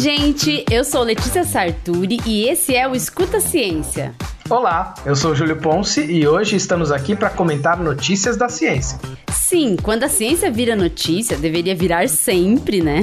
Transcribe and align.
gente! 0.00 0.64
Eu 0.70 0.82
sou 0.82 1.02
Letícia 1.02 1.44
Sarturi 1.44 2.18
e 2.24 2.48
esse 2.48 2.74
é 2.74 2.88
o 2.88 2.94
Escuta 2.94 3.38
Ciência. 3.38 4.14
Olá, 4.48 4.94
eu 5.04 5.14
sou 5.14 5.34
Júlio 5.34 5.56
Ponce 5.60 6.02
e 6.02 6.26
hoje 6.26 6.56
estamos 6.56 6.90
aqui 6.90 7.14
para 7.14 7.28
comentar 7.28 7.78
notícias 7.78 8.34
da 8.34 8.48
ciência. 8.48 8.98
Sim, 9.30 9.76
quando 9.82 10.04
a 10.04 10.08
ciência 10.08 10.50
vira 10.50 10.74
notícia, 10.74 11.36
deveria 11.36 11.76
virar 11.76 12.08
sempre, 12.08 12.80
né? 12.80 13.02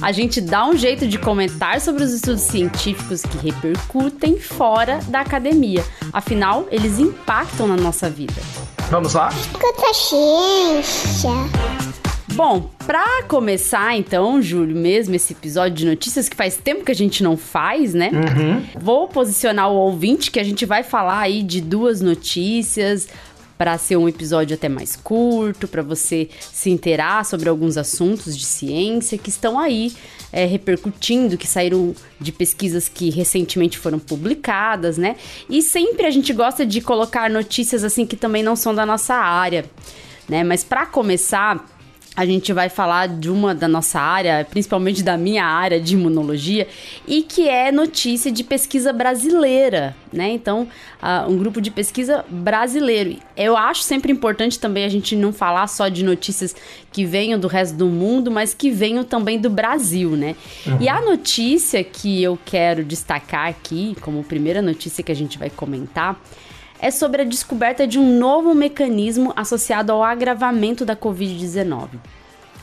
A 0.00 0.12
gente 0.12 0.40
dá 0.40 0.66
um 0.66 0.74
jeito 0.76 1.06
de 1.06 1.18
comentar 1.18 1.78
sobre 1.78 2.02
os 2.02 2.12
estudos 2.14 2.40
científicos 2.40 3.20
que 3.20 3.36
repercutem 3.36 4.40
fora 4.40 4.98
da 5.08 5.20
academia. 5.20 5.84
Afinal, 6.10 6.66
eles 6.70 6.98
impactam 6.98 7.68
na 7.68 7.76
nossa 7.76 8.08
vida. 8.08 8.40
Vamos 8.90 9.12
lá? 9.12 9.28
Escuta 9.28 9.92
ciência. 9.92 11.30
Bom, 12.40 12.70
pra 12.86 13.22
começar 13.24 13.94
então, 13.98 14.40
Júlio, 14.40 14.74
mesmo 14.74 15.14
esse 15.14 15.34
episódio 15.34 15.76
de 15.76 15.84
notícias 15.84 16.26
que 16.26 16.34
faz 16.34 16.56
tempo 16.56 16.82
que 16.82 16.90
a 16.90 16.94
gente 16.94 17.22
não 17.22 17.36
faz, 17.36 17.92
né? 17.92 18.10
Uhum. 18.10 18.80
Vou 18.80 19.06
posicionar 19.08 19.70
o 19.70 19.74
ouvinte 19.74 20.30
que 20.30 20.40
a 20.40 20.42
gente 20.42 20.64
vai 20.64 20.82
falar 20.82 21.18
aí 21.18 21.42
de 21.42 21.60
duas 21.60 22.00
notícias 22.00 23.08
para 23.58 23.76
ser 23.76 23.98
um 23.98 24.08
episódio 24.08 24.54
até 24.54 24.70
mais 24.70 24.96
curto, 24.96 25.68
para 25.68 25.82
você 25.82 26.30
se 26.40 26.70
inteirar 26.70 27.26
sobre 27.26 27.46
alguns 27.46 27.76
assuntos 27.76 28.34
de 28.34 28.46
ciência 28.46 29.18
que 29.18 29.28
estão 29.28 29.58
aí 29.58 29.92
é, 30.32 30.46
repercutindo, 30.46 31.36
que 31.36 31.46
saíram 31.46 31.94
de 32.18 32.32
pesquisas 32.32 32.88
que 32.88 33.10
recentemente 33.10 33.76
foram 33.76 33.98
publicadas, 33.98 34.96
né? 34.96 35.16
E 35.46 35.60
sempre 35.60 36.06
a 36.06 36.10
gente 36.10 36.32
gosta 36.32 36.64
de 36.64 36.80
colocar 36.80 37.28
notícias 37.28 37.84
assim 37.84 38.06
que 38.06 38.16
também 38.16 38.42
não 38.42 38.56
são 38.56 38.74
da 38.74 38.86
nossa 38.86 39.14
área, 39.14 39.66
né? 40.26 40.42
Mas 40.42 40.64
para 40.64 40.86
começar, 40.86 41.66
a 42.20 42.26
gente 42.26 42.52
vai 42.52 42.68
falar 42.68 43.08
de 43.08 43.30
uma 43.30 43.54
da 43.54 43.66
nossa 43.66 43.98
área, 43.98 44.46
principalmente 44.50 45.02
da 45.02 45.16
minha 45.16 45.42
área 45.42 45.80
de 45.80 45.94
imunologia, 45.94 46.68
e 47.08 47.22
que 47.22 47.48
é 47.48 47.72
notícia 47.72 48.30
de 48.30 48.44
pesquisa 48.44 48.92
brasileira, 48.92 49.96
né? 50.12 50.28
Então, 50.28 50.68
uh, 51.02 51.30
um 51.30 51.38
grupo 51.38 51.62
de 51.62 51.70
pesquisa 51.70 52.22
brasileiro. 52.28 53.16
Eu 53.34 53.56
acho 53.56 53.80
sempre 53.80 54.12
importante 54.12 54.58
também 54.58 54.84
a 54.84 54.88
gente 54.90 55.16
não 55.16 55.32
falar 55.32 55.66
só 55.66 55.88
de 55.88 56.04
notícias 56.04 56.54
que 56.92 57.06
venham 57.06 57.40
do 57.40 57.48
resto 57.48 57.74
do 57.74 57.86
mundo, 57.86 58.30
mas 58.30 58.52
que 58.52 58.70
venham 58.70 59.02
também 59.02 59.40
do 59.40 59.48
Brasil, 59.48 60.10
né? 60.10 60.36
Uhum. 60.66 60.76
E 60.78 60.90
a 60.90 61.00
notícia 61.00 61.82
que 61.82 62.22
eu 62.22 62.38
quero 62.44 62.84
destacar 62.84 63.48
aqui, 63.48 63.96
como 64.02 64.22
primeira 64.22 64.60
notícia 64.60 65.02
que 65.02 65.10
a 65.10 65.16
gente 65.16 65.38
vai 65.38 65.48
comentar, 65.48 66.20
é 66.80 66.90
sobre 66.90 67.22
a 67.22 67.24
descoberta 67.24 67.86
de 67.86 67.98
um 67.98 68.18
novo 68.18 68.54
mecanismo 68.54 69.32
associado 69.36 69.92
ao 69.92 70.02
agravamento 70.02 70.84
da 70.84 70.96
Covid-19. 70.96 71.88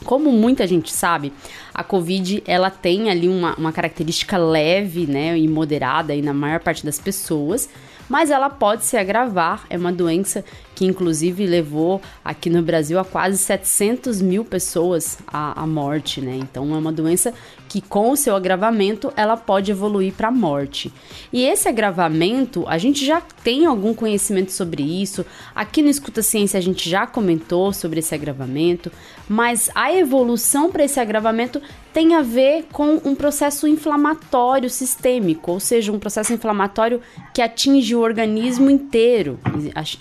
Como 0.04 0.30
muita 0.30 0.66
gente 0.66 0.92
sabe, 0.92 1.32
a 1.74 1.82
Covid 1.82 2.42
ela 2.46 2.70
tem 2.70 3.10
ali 3.10 3.28
uma, 3.28 3.54
uma 3.56 3.72
característica 3.72 4.36
leve 4.36 5.06
né, 5.06 5.36
e 5.38 5.48
moderada 5.48 6.12
aí 6.12 6.22
na 6.22 6.32
maior 6.32 6.60
parte 6.60 6.84
das 6.84 6.98
pessoas, 6.98 7.68
mas 8.08 8.30
ela 8.30 8.48
pode 8.48 8.84
se 8.84 8.96
agravar. 8.96 9.66
É 9.68 9.76
uma 9.76 9.92
doença 9.92 10.44
que, 10.74 10.86
inclusive, 10.86 11.46
levou 11.46 12.00
aqui 12.24 12.48
no 12.48 12.62
Brasil 12.62 12.98
a 12.98 13.04
quase 13.04 13.36
700 13.38 14.22
mil 14.22 14.44
pessoas 14.44 15.18
à, 15.26 15.62
à 15.62 15.66
morte, 15.66 16.20
né? 16.20 16.36
Então, 16.36 16.74
é 16.74 16.78
uma 16.78 16.92
doença 16.92 17.34
que, 17.68 17.82
com 17.82 18.10
o 18.10 18.16
seu 18.16 18.34
agravamento, 18.34 19.12
ela 19.14 19.36
pode 19.36 19.70
evoluir 19.70 20.14
para 20.14 20.28
a 20.28 20.32
morte. 20.32 20.92
E 21.32 21.44
esse 21.44 21.68
agravamento, 21.68 22.64
a 22.66 22.78
gente 22.78 23.04
já 23.04 23.20
tem 23.20 23.66
algum 23.66 23.92
conhecimento 23.92 24.50
sobre 24.52 24.82
isso. 24.82 25.24
Aqui 25.54 25.82
no 25.82 25.88
Escuta 25.88 26.22
Ciência, 26.22 26.58
a 26.58 26.62
gente 26.62 26.88
já 26.88 27.06
comentou 27.06 27.72
sobre 27.72 27.98
esse 27.98 28.14
agravamento, 28.14 28.90
mas 29.28 29.70
a 29.74 29.92
evolução 29.92 30.72
para 30.72 30.84
esse 30.84 30.98
agravamento 30.98 31.60
tem 31.92 32.14
a 32.14 32.22
ver 32.22 32.66
com 32.72 33.00
um 33.04 33.14
processo 33.14 33.68
inflamatório 33.68 34.70
sistêmico, 34.70 35.52
ou 35.52 35.60
seja, 35.60 35.92
um 35.92 35.98
processo 35.98 36.32
inflamatório 36.32 37.02
que 37.34 37.42
atinge 37.42 37.94
o 37.94 38.00
organismo 38.00 38.70
inteiro, 38.70 39.38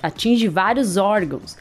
atinge 0.01 0.47
vários 0.47 0.95
órgãos. 0.95 1.57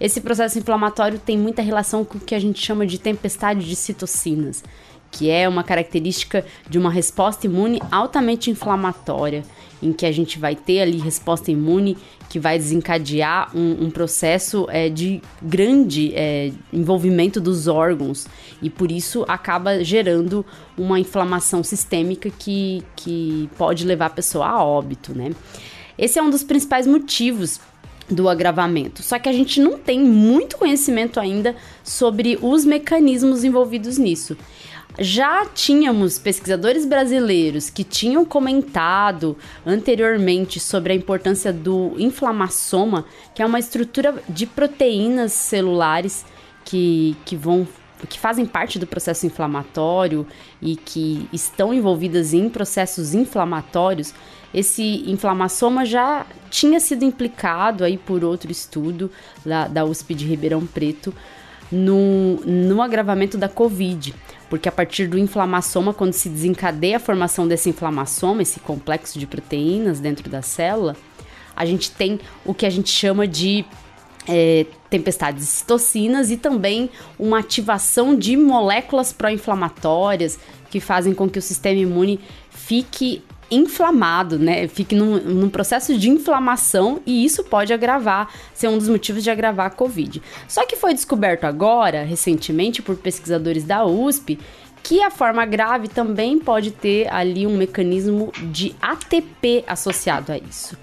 Esse 0.00 0.22
processo 0.22 0.58
inflamatório 0.58 1.18
tem 1.18 1.36
muita 1.36 1.60
relação 1.60 2.06
com 2.06 2.16
o 2.16 2.20
que 2.20 2.34
a 2.34 2.38
gente 2.38 2.64
chama 2.64 2.86
de 2.86 2.98
tempestade 2.98 3.68
de 3.68 3.76
citocinas, 3.76 4.64
que 5.10 5.30
é 5.30 5.48
uma 5.48 5.64
característica 5.64 6.44
de 6.68 6.78
uma 6.78 6.90
resposta 6.90 7.46
imune 7.46 7.80
altamente 7.90 8.50
inflamatória, 8.50 9.42
em 9.82 9.92
que 9.92 10.06
a 10.06 10.12
gente 10.12 10.38
vai 10.38 10.54
ter 10.54 10.80
ali 10.80 10.98
resposta 10.98 11.50
imune 11.50 11.96
que 12.28 12.38
vai 12.38 12.56
desencadear 12.56 13.50
um, 13.56 13.86
um 13.86 13.90
processo 13.90 14.66
é, 14.70 14.88
de 14.88 15.20
grande 15.42 16.12
é, 16.14 16.52
envolvimento 16.72 17.40
dos 17.40 17.66
órgãos 17.66 18.26
e 18.62 18.70
por 18.70 18.92
isso 18.92 19.24
acaba 19.26 19.82
gerando 19.82 20.46
uma 20.78 21.00
inflamação 21.00 21.64
sistêmica 21.64 22.30
que, 22.30 22.84
que 22.94 23.50
pode 23.58 23.84
levar 23.84 24.06
a 24.06 24.10
pessoa 24.10 24.46
a 24.46 24.62
óbito, 24.62 25.12
né? 25.12 25.32
Esse 25.98 26.18
é 26.18 26.22
um 26.22 26.30
dos 26.30 26.44
principais 26.44 26.86
motivos 26.86 27.60
do 28.08 28.28
agravamento. 28.28 29.02
Só 29.02 29.18
que 29.18 29.28
a 29.28 29.32
gente 29.32 29.60
não 29.60 29.78
tem 29.78 30.00
muito 30.00 30.56
conhecimento 30.56 31.20
ainda 31.20 31.54
sobre 31.84 32.38
os 32.42 32.64
mecanismos 32.64 33.44
envolvidos 33.44 33.98
nisso. 33.98 34.36
Já 34.98 35.46
tínhamos 35.46 36.18
pesquisadores 36.18 36.84
brasileiros 36.84 37.70
que 37.70 37.84
tinham 37.84 38.24
comentado 38.24 39.36
anteriormente 39.64 40.58
sobre 40.58 40.92
a 40.92 40.96
importância 40.96 41.52
do 41.52 41.94
inflamassoma, 41.98 43.04
que 43.34 43.42
é 43.42 43.46
uma 43.46 43.58
estrutura 43.58 44.22
de 44.28 44.46
proteínas 44.46 45.32
celulares 45.32 46.24
que, 46.64 47.16
que 47.24 47.36
vão 47.36 47.66
que 48.08 48.18
fazem 48.18 48.46
parte 48.46 48.78
do 48.78 48.86
processo 48.86 49.26
inflamatório 49.26 50.26
e 50.62 50.74
que 50.74 51.28
estão 51.34 51.74
envolvidas 51.74 52.32
em 52.32 52.48
processos 52.48 53.12
inflamatórios, 53.12 54.14
esse 54.54 55.04
inflamassoma 55.06 55.84
já 55.84 56.24
tinha 56.48 56.80
sido 56.80 57.04
implicado 57.04 57.84
aí 57.84 57.98
por 57.98 58.24
outro 58.24 58.50
estudo 58.50 59.10
da, 59.44 59.68
da 59.68 59.84
USP 59.84 60.14
de 60.14 60.26
Ribeirão 60.26 60.64
Preto 60.66 61.12
no, 61.70 62.36
no 62.36 62.80
agravamento 62.80 63.36
da 63.36 63.50
Covid 63.50 64.14
porque 64.50 64.68
a 64.68 64.72
partir 64.72 65.06
do 65.06 65.16
inflamassoma, 65.16 65.94
quando 65.94 66.12
se 66.12 66.28
desencadeia 66.28 66.96
a 66.96 67.00
formação 67.00 67.46
desse 67.46 67.70
inflamassoma, 67.70 68.42
esse 68.42 68.58
complexo 68.58 69.16
de 69.18 69.26
proteínas 69.26 70.00
dentro 70.00 70.28
da 70.28 70.42
célula, 70.42 70.96
a 71.54 71.64
gente 71.64 71.92
tem 71.92 72.18
o 72.44 72.52
que 72.52 72.66
a 72.66 72.70
gente 72.70 72.90
chama 72.90 73.28
de 73.28 73.64
é, 74.28 74.66
tempestades 74.90 75.46
de 75.46 75.50
citocinas 75.50 76.32
e 76.32 76.36
também 76.36 76.90
uma 77.16 77.38
ativação 77.38 78.16
de 78.16 78.36
moléculas 78.36 79.12
pró-inflamatórias 79.12 80.38
que 80.68 80.80
fazem 80.80 81.14
com 81.14 81.28
que 81.30 81.38
o 81.38 81.42
sistema 81.42 81.78
imune 81.78 82.18
fique 82.50 83.22
inflamado, 83.50 84.38
né? 84.38 84.68
Fique 84.68 84.94
num, 84.94 85.18
num, 85.18 85.50
processo 85.50 85.98
de 85.98 86.08
inflamação 86.08 87.00
e 87.04 87.24
isso 87.24 87.42
pode 87.42 87.72
agravar, 87.72 88.28
ser 88.54 88.68
um 88.68 88.78
dos 88.78 88.88
motivos 88.88 89.24
de 89.24 89.30
agravar 89.30 89.66
a 89.66 89.70
Covid. 89.70 90.22
Só 90.46 90.64
que 90.64 90.76
foi 90.76 90.94
descoberto 90.94 91.44
agora, 91.44 92.04
recentemente, 92.04 92.80
por 92.80 92.96
pesquisadores 92.96 93.64
da 93.64 93.84
USP, 93.84 94.38
que 94.82 95.02
a 95.02 95.10
forma 95.10 95.44
grave 95.44 95.88
também 95.88 96.38
pode 96.38 96.70
ter 96.70 97.12
ali 97.12 97.46
um 97.46 97.56
mecanismo 97.56 98.32
de 98.50 98.74
ATP 98.80 99.64
associado 99.66 100.32
a 100.32 100.38
isso. 100.38 100.76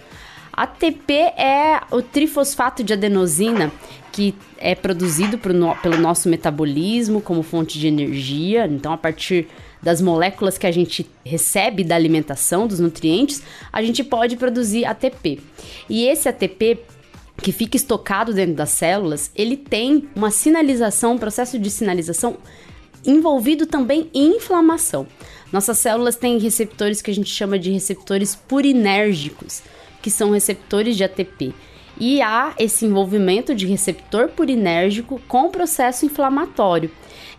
ATP 0.51 1.13
é 1.13 1.81
o 1.91 2.01
trifosfato 2.01 2.83
de 2.83 2.93
adenosina 2.93 3.71
que 4.11 4.33
é 4.57 4.73
produzido 4.73 5.37
pelo 5.37 5.97
nosso 5.99 6.27
metabolismo 6.27 7.21
como 7.21 7.43
fonte 7.43 7.77
de 7.77 7.87
energia. 7.87 8.65
Então, 8.65 8.91
a 8.91 8.97
partir 8.97 9.47
das 9.81 10.01
moléculas 10.01 10.57
que 10.57 10.67
a 10.67 10.71
gente 10.71 11.09
recebe 11.25 11.83
da 11.83 11.95
alimentação, 11.95 12.67
dos 12.67 12.79
nutrientes, 12.79 13.43
a 13.71 13.81
gente 13.81 14.03
pode 14.03 14.35
produzir 14.37 14.85
ATP. 14.85 15.39
E 15.89 16.05
esse 16.05 16.27
ATP 16.27 16.79
que 17.41 17.51
fica 17.51 17.77
estocado 17.77 18.33
dentro 18.33 18.55
das 18.55 18.71
células, 18.71 19.31
ele 19.35 19.55
tem 19.55 20.09
uma 20.15 20.31
sinalização, 20.31 21.13
um 21.13 21.17
processo 21.17 21.59
de 21.59 21.69
sinalização 21.69 22.37
envolvido 23.05 23.65
também 23.65 24.09
em 24.13 24.35
inflamação. 24.35 25.07
Nossas 25.51 25.77
células 25.77 26.15
têm 26.15 26.39
receptores 26.39 27.01
que 27.01 27.11
a 27.11 27.13
gente 27.13 27.29
chama 27.29 27.57
de 27.57 27.71
receptores 27.71 28.35
purinérgicos, 28.35 29.61
que 30.01 30.11
são 30.11 30.31
receptores 30.31 30.97
de 30.97 31.03
ATP. 31.03 31.53
E 31.99 32.21
há 32.21 32.53
esse 32.59 32.85
envolvimento 32.85 33.55
de 33.55 33.65
receptor 33.65 34.29
purinérgico 34.29 35.21
com 35.27 35.45
o 35.45 35.49
processo 35.49 36.05
inflamatório. 36.05 36.91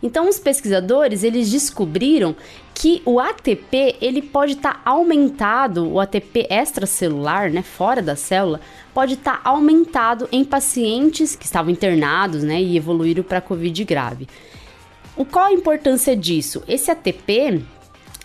Então, 0.02 0.28
os 0.28 0.38
pesquisadores 0.38 1.24
eles 1.24 1.50
descobriram 1.50 2.36
que 2.74 3.02
o 3.04 3.18
ATP 3.18 3.96
ele 4.00 4.22
pode 4.22 4.52
estar 4.52 4.74
tá 4.74 4.80
aumentado, 4.84 5.88
o 5.88 5.98
ATP 5.98 6.46
extracelular, 6.48 7.50
né, 7.50 7.62
fora 7.62 8.00
da 8.00 8.14
célula, 8.14 8.60
pode 8.94 9.14
estar 9.14 9.42
tá 9.42 9.50
aumentado 9.50 10.28
em 10.30 10.44
pacientes 10.44 11.34
que 11.34 11.44
estavam 11.44 11.72
internados, 11.72 12.44
né, 12.44 12.62
e 12.62 12.76
evoluíram 12.76 13.24
para 13.24 13.40
COVID 13.40 13.84
grave. 13.84 14.28
O 15.16 15.24
qual 15.24 15.46
a 15.46 15.52
importância 15.52 16.16
disso? 16.16 16.62
Esse 16.68 16.92
ATP, 16.92 17.64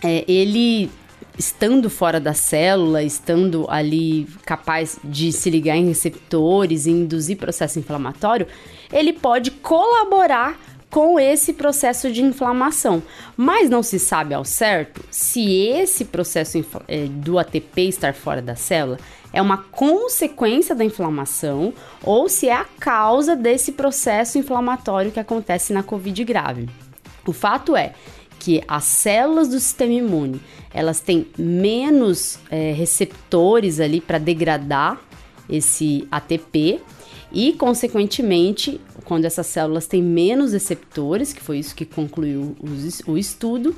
é, 0.04 0.24
ele 0.28 0.88
estando 1.36 1.90
fora 1.90 2.20
da 2.20 2.32
célula, 2.32 3.02
estando 3.02 3.66
ali 3.68 4.28
capaz 4.44 5.00
de 5.02 5.32
se 5.32 5.50
ligar 5.50 5.76
em 5.76 5.88
receptores 5.88 6.86
e 6.86 6.90
induzir 6.90 7.36
processo 7.36 7.80
inflamatório, 7.80 8.46
ele 8.92 9.12
pode 9.12 9.50
colaborar 9.50 10.56
com 10.94 11.18
esse 11.18 11.52
processo 11.52 12.08
de 12.12 12.22
inflamação. 12.22 13.02
Mas 13.36 13.68
não 13.68 13.82
se 13.82 13.98
sabe 13.98 14.32
ao 14.32 14.44
certo 14.44 15.04
se 15.10 15.52
esse 15.66 16.04
processo 16.04 16.64
é, 16.86 17.06
do 17.06 17.36
ATP 17.36 17.88
estar 17.88 18.14
fora 18.14 18.40
da 18.40 18.54
célula 18.54 19.00
é 19.32 19.42
uma 19.42 19.58
consequência 19.58 20.72
da 20.72 20.84
inflamação 20.84 21.74
ou 22.00 22.28
se 22.28 22.48
é 22.48 22.52
a 22.52 22.64
causa 22.78 23.34
desse 23.34 23.72
processo 23.72 24.38
inflamatório 24.38 25.10
que 25.10 25.18
acontece 25.18 25.72
na 25.72 25.82
COVID 25.82 26.22
grave. 26.22 26.68
O 27.26 27.32
fato 27.32 27.74
é 27.74 27.92
que 28.38 28.62
as 28.68 28.84
células 28.84 29.48
do 29.48 29.58
sistema 29.58 29.94
imune 29.94 30.40
elas 30.72 31.00
têm 31.00 31.26
menos 31.36 32.38
é, 32.48 32.70
receptores 32.70 33.80
ali 33.80 34.00
para 34.00 34.18
degradar 34.18 35.00
esse 35.48 36.06
ATP 36.08 36.80
e, 37.34 37.52
consequentemente, 37.52 38.80
quando 39.04 39.24
essas 39.24 39.46
células 39.46 39.86
têm 39.86 40.02
menos 40.02 40.52
receptores, 40.52 41.32
que 41.32 41.40
foi 41.42 41.58
isso 41.58 41.74
que 41.74 41.84
concluiu 41.84 42.56
o 43.06 43.18
estudo, 43.18 43.76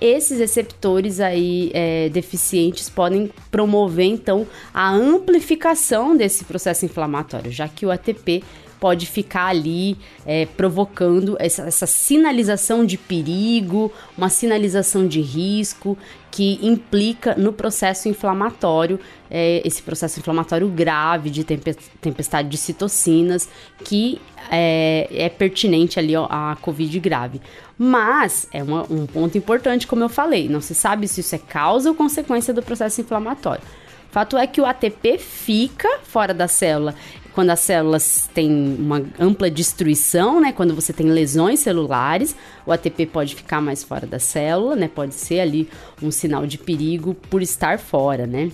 esses 0.00 0.38
receptores 0.38 1.18
aí 1.18 1.70
é, 1.74 2.08
deficientes 2.08 2.88
podem 2.88 3.30
promover 3.50 4.06
então 4.06 4.46
a 4.72 4.90
amplificação 4.90 6.16
desse 6.16 6.44
processo 6.44 6.84
inflamatório, 6.84 7.50
já 7.50 7.68
que 7.68 7.84
o 7.84 7.90
ATP 7.90 8.42
pode 8.80 9.06
ficar 9.06 9.46
ali 9.46 9.96
é, 10.24 10.46
provocando 10.46 11.36
essa, 11.38 11.62
essa 11.62 11.86
sinalização 11.86 12.84
de 12.84 12.96
perigo, 12.96 13.92
uma 14.16 14.30
sinalização 14.30 15.06
de 15.06 15.20
risco 15.20 15.96
que 16.30 16.58
implica 16.62 17.34
no 17.34 17.52
processo 17.52 18.08
inflamatório, 18.08 18.98
é, 19.30 19.60
esse 19.64 19.82
processo 19.82 20.18
inflamatório 20.18 20.68
grave 20.68 21.28
de 21.28 21.44
tempestade 21.44 22.48
de 22.48 22.56
citocinas, 22.56 23.48
que 23.84 24.20
é, 24.50 25.08
é 25.10 25.28
pertinente 25.28 25.98
ali 25.98 26.16
ó, 26.16 26.26
à 26.30 26.56
Covid 26.60 26.98
grave. 27.00 27.40
Mas 27.76 28.46
é 28.52 28.62
uma, 28.62 28.86
um 28.90 29.06
ponto 29.06 29.36
importante, 29.36 29.86
como 29.86 30.02
eu 30.02 30.08
falei, 30.08 30.48
não 30.48 30.60
se 30.60 30.74
sabe 30.74 31.06
se 31.06 31.20
isso 31.20 31.34
é 31.34 31.38
causa 31.38 31.90
ou 31.90 31.94
consequência 31.94 32.54
do 32.54 32.62
processo 32.62 33.00
inflamatório. 33.00 33.62
Fato 34.10 34.36
é 34.36 34.46
que 34.46 34.60
o 34.60 34.66
ATP 34.66 35.18
fica 35.18 36.00
fora 36.02 36.34
da 36.34 36.48
célula 36.48 36.94
quando 37.32 37.50
as 37.50 37.60
células 37.60 38.28
têm 38.34 38.50
uma 38.78 39.02
ampla 39.18 39.50
destruição, 39.50 40.40
né? 40.40 40.52
Quando 40.52 40.74
você 40.74 40.92
tem 40.92 41.06
lesões 41.06 41.60
celulares, 41.60 42.34
o 42.66 42.72
ATP 42.72 43.06
pode 43.06 43.34
ficar 43.34 43.60
mais 43.60 43.84
fora 43.84 44.06
da 44.06 44.18
célula, 44.18 44.74
né? 44.74 44.88
Pode 44.92 45.14
ser 45.14 45.40
ali 45.40 45.68
um 46.02 46.10
sinal 46.10 46.46
de 46.46 46.58
perigo 46.58 47.14
por 47.14 47.40
estar 47.40 47.78
fora, 47.78 48.26
né? 48.26 48.50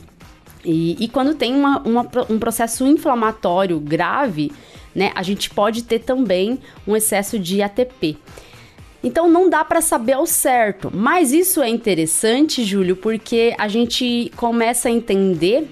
E, 0.65 1.03
e 1.03 1.09
quando 1.09 1.35
tem 1.35 1.55
uma, 1.55 1.81
uma, 1.81 2.07
um 2.29 2.39
processo 2.39 2.87
inflamatório 2.87 3.79
grave, 3.81 4.53
né? 4.95 5.11
A 5.15 5.23
gente 5.23 5.49
pode 5.51 5.83
ter 5.83 6.01
também 6.01 6.59
um 6.87 6.95
excesso 6.95 7.39
de 7.39 7.63
ATP. 7.63 8.19
Então 9.07 9.31
não 9.31 9.49
dá 9.49 9.65
para 9.65 9.81
saber 9.81 10.15
ao 10.15 10.27
certo, 10.27 10.91
mas 10.93 11.33
isso 11.33 11.63
é 11.63 11.69
interessante, 11.69 12.65
Júlio, 12.65 12.97
porque 12.97 13.55
a 13.57 13.69
gente 13.69 14.33
começa 14.35 14.89
a 14.89 14.91
entender 14.91 15.69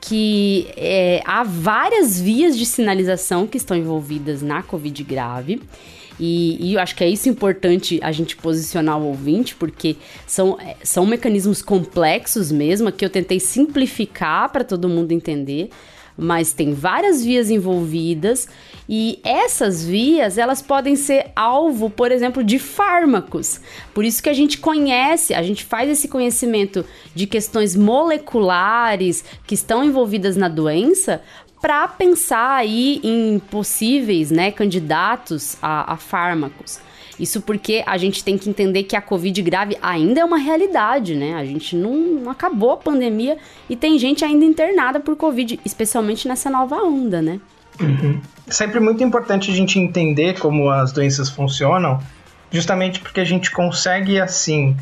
que 0.00 0.68
é, 0.76 1.20
há 1.26 1.42
várias 1.42 2.20
vias 2.20 2.56
de 2.56 2.64
sinalização 2.64 3.48
que 3.48 3.56
estão 3.56 3.76
envolvidas 3.76 4.42
na 4.42 4.62
Covid 4.62 5.02
grave. 5.02 5.60
E, 6.20 6.56
e, 6.60 6.74
eu 6.74 6.80
acho 6.80 6.94
que 6.94 7.02
é 7.02 7.08
isso 7.08 7.28
importante 7.28 7.98
a 8.00 8.12
gente 8.12 8.36
posicionar 8.36 8.96
o 8.96 9.06
ouvinte, 9.06 9.56
porque 9.56 9.96
são, 10.24 10.56
é, 10.60 10.76
são 10.84 11.04
mecanismos 11.04 11.60
complexos 11.60 12.52
mesmo, 12.52 12.92
que 12.92 13.04
eu 13.04 13.10
tentei 13.10 13.40
simplificar 13.40 14.52
para 14.52 14.62
todo 14.62 14.88
mundo 14.88 15.10
entender 15.10 15.68
mas 16.18 16.52
tem 16.52 16.74
várias 16.74 17.24
vias 17.24 17.48
envolvidas 17.48 18.48
e 18.88 19.20
essas 19.22 19.84
vias 19.84 20.36
elas 20.36 20.60
podem 20.60 20.96
ser 20.96 21.30
alvo, 21.36 21.88
por 21.88 22.10
exemplo, 22.10 22.42
de 22.42 22.58
fármacos. 22.58 23.60
Por 23.94 24.04
isso 24.04 24.20
que 24.20 24.28
a 24.28 24.34
gente 24.34 24.58
conhece, 24.58 25.32
a 25.32 25.42
gente 25.42 25.64
faz 25.64 25.88
esse 25.88 26.08
conhecimento 26.08 26.84
de 27.14 27.26
questões 27.26 27.76
moleculares 27.76 29.24
que 29.46 29.54
estão 29.54 29.84
envolvidas 29.84 30.36
na 30.36 30.48
doença 30.48 31.22
para 31.60 31.86
pensar 31.86 32.56
aí 32.56 33.00
em 33.04 33.38
possíveis 33.38 34.30
né, 34.30 34.50
candidatos 34.50 35.56
a, 35.62 35.92
a 35.92 35.96
fármacos. 35.96 36.80
Isso 37.18 37.40
porque 37.40 37.82
a 37.86 37.98
gente 37.98 38.22
tem 38.22 38.38
que 38.38 38.48
entender 38.48 38.84
que 38.84 38.94
a 38.94 39.00
Covid 39.00 39.42
grave 39.42 39.76
ainda 39.82 40.20
é 40.20 40.24
uma 40.24 40.38
realidade, 40.38 41.14
né? 41.14 41.34
A 41.34 41.44
gente 41.44 41.74
não, 41.74 41.96
não 41.96 42.30
acabou 42.30 42.72
a 42.72 42.76
pandemia 42.76 43.36
e 43.68 43.74
tem 43.74 43.98
gente 43.98 44.24
ainda 44.24 44.44
internada 44.44 45.00
por 45.00 45.16
Covid, 45.16 45.58
especialmente 45.64 46.28
nessa 46.28 46.48
nova 46.48 46.76
onda, 46.76 47.20
né? 47.20 47.40
Uhum. 47.80 48.20
Sempre 48.48 48.80
muito 48.80 49.02
importante 49.02 49.50
a 49.50 49.54
gente 49.54 49.78
entender 49.78 50.38
como 50.38 50.70
as 50.70 50.92
doenças 50.92 51.28
funcionam, 51.28 52.00
justamente 52.50 53.00
porque 53.00 53.20
a 53.20 53.24
gente 53.24 53.50
consegue, 53.50 54.20
assim, 54.20 54.76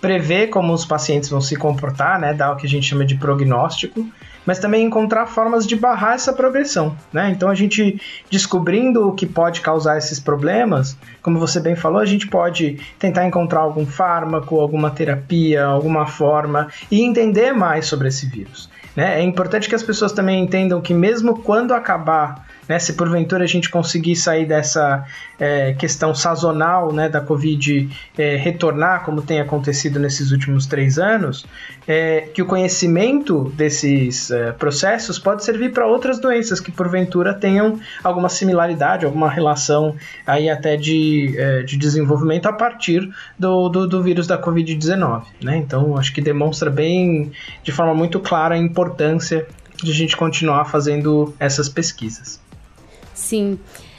prever 0.00 0.48
como 0.48 0.72
os 0.72 0.84
pacientes 0.84 1.28
vão 1.28 1.40
se 1.40 1.56
comportar, 1.56 2.20
né? 2.20 2.32
Dar 2.32 2.52
o 2.52 2.56
que 2.56 2.66
a 2.66 2.68
gente 2.68 2.86
chama 2.86 3.04
de 3.04 3.16
prognóstico 3.16 4.06
mas 4.46 4.58
também 4.58 4.84
encontrar 4.84 5.26
formas 5.26 5.66
de 5.66 5.76
barrar 5.76 6.14
essa 6.14 6.32
progressão, 6.32 6.96
né? 7.12 7.30
Então 7.30 7.48
a 7.48 7.54
gente 7.54 8.00
descobrindo 8.30 9.08
o 9.08 9.14
que 9.14 9.26
pode 9.26 9.60
causar 9.60 9.98
esses 9.98 10.18
problemas, 10.18 10.96
como 11.22 11.38
você 11.38 11.60
bem 11.60 11.76
falou, 11.76 12.00
a 12.00 12.06
gente 12.06 12.26
pode 12.26 12.78
tentar 12.98 13.26
encontrar 13.26 13.60
algum 13.60 13.86
fármaco, 13.86 14.60
alguma 14.60 14.90
terapia, 14.90 15.64
alguma 15.64 16.06
forma 16.06 16.68
e 16.90 17.02
entender 17.02 17.52
mais 17.52 17.86
sobre 17.86 18.08
esse 18.08 18.26
vírus. 18.26 18.68
Né? 18.96 19.20
É 19.20 19.22
importante 19.22 19.68
que 19.68 19.74
as 19.74 19.82
pessoas 19.82 20.12
também 20.12 20.42
entendam 20.42 20.80
que 20.80 20.92
mesmo 20.92 21.38
quando 21.38 21.72
acabar 21.72 22.46
né, 22.68 22.78
se 22.78 22.92
porventura 22.94 23.44
a 23.44 23.46
gente 23.46 23.68
conseguir 23.68 24.16
sair 24.16 24.46
dessa 24.46 25.04
é, 25.38 25.72
questão 25.74 26.14
sazonal 26.14 26.92
né, 26.92 27.08
da 27.08 27.20
Covid 27.20 27.88
é, 28.16 28.36
retornar, 28.36 29.04
como 29.04 29.22
tem 29.22 29.40
acontecido 29.40 29.98
nesses 29.98 30.30
últimos 30.30 30.66
três 30.66 30.98
anos, 30.98 31.44
é, 31.86 32.28
que 32.32 32.40
o 32.40 32.46
conhecimento 32.46 33.52
desses 33.56 34.30
é, 34.30 34.52
processos 34.52 35.18
pode 35.18 35.44
servir 35.44 35.72
para 35.72 35.86
outras 35.86 36.20
doenças 36.20 36.60
que 36.60 36.70
porventura 36.70 37.34
tenham 37.34 37.80
alguma 38.02 38.28
similaridade, 38.28 39.04
alguma 39.04 39.28
relação 39.28 39.96
aí 40.26 40.48
até 40.48 40.76
de, 40.76 41.34
é, 41.36 41.62
de 41.62 41.76
desenvolvimento 41.76 42.46
a 42.46 42.52
partir 42.52 43.08
do, 43.38 43.68
do, 43.68 43.88
do 43.88 44.02
vírus 44.02 44.26
da 44.26 44.40
Covid-19. 44.40 45.24
Né? 45.42 45.56
Então, 45.56 45.96
acho 45.96 46.12
que 46.12 46.20
demonstra 46.20 46.70
bem, 46.70 47.32
de 47.62 47.72
forma 47.72 47.94
muito 47.94 48.20
clara, 48.20 48.54
a 48.54 48.58
importância 48.58 49.46
de 49.82 49.90
a 49.90 49.94
gente 49.94 50.16
continuar 50.16 50.66
fazendo 50.66 51.34
essas 51.40 51.68
pesquisas. 51.68 52.40
Sim. 53.14 53.58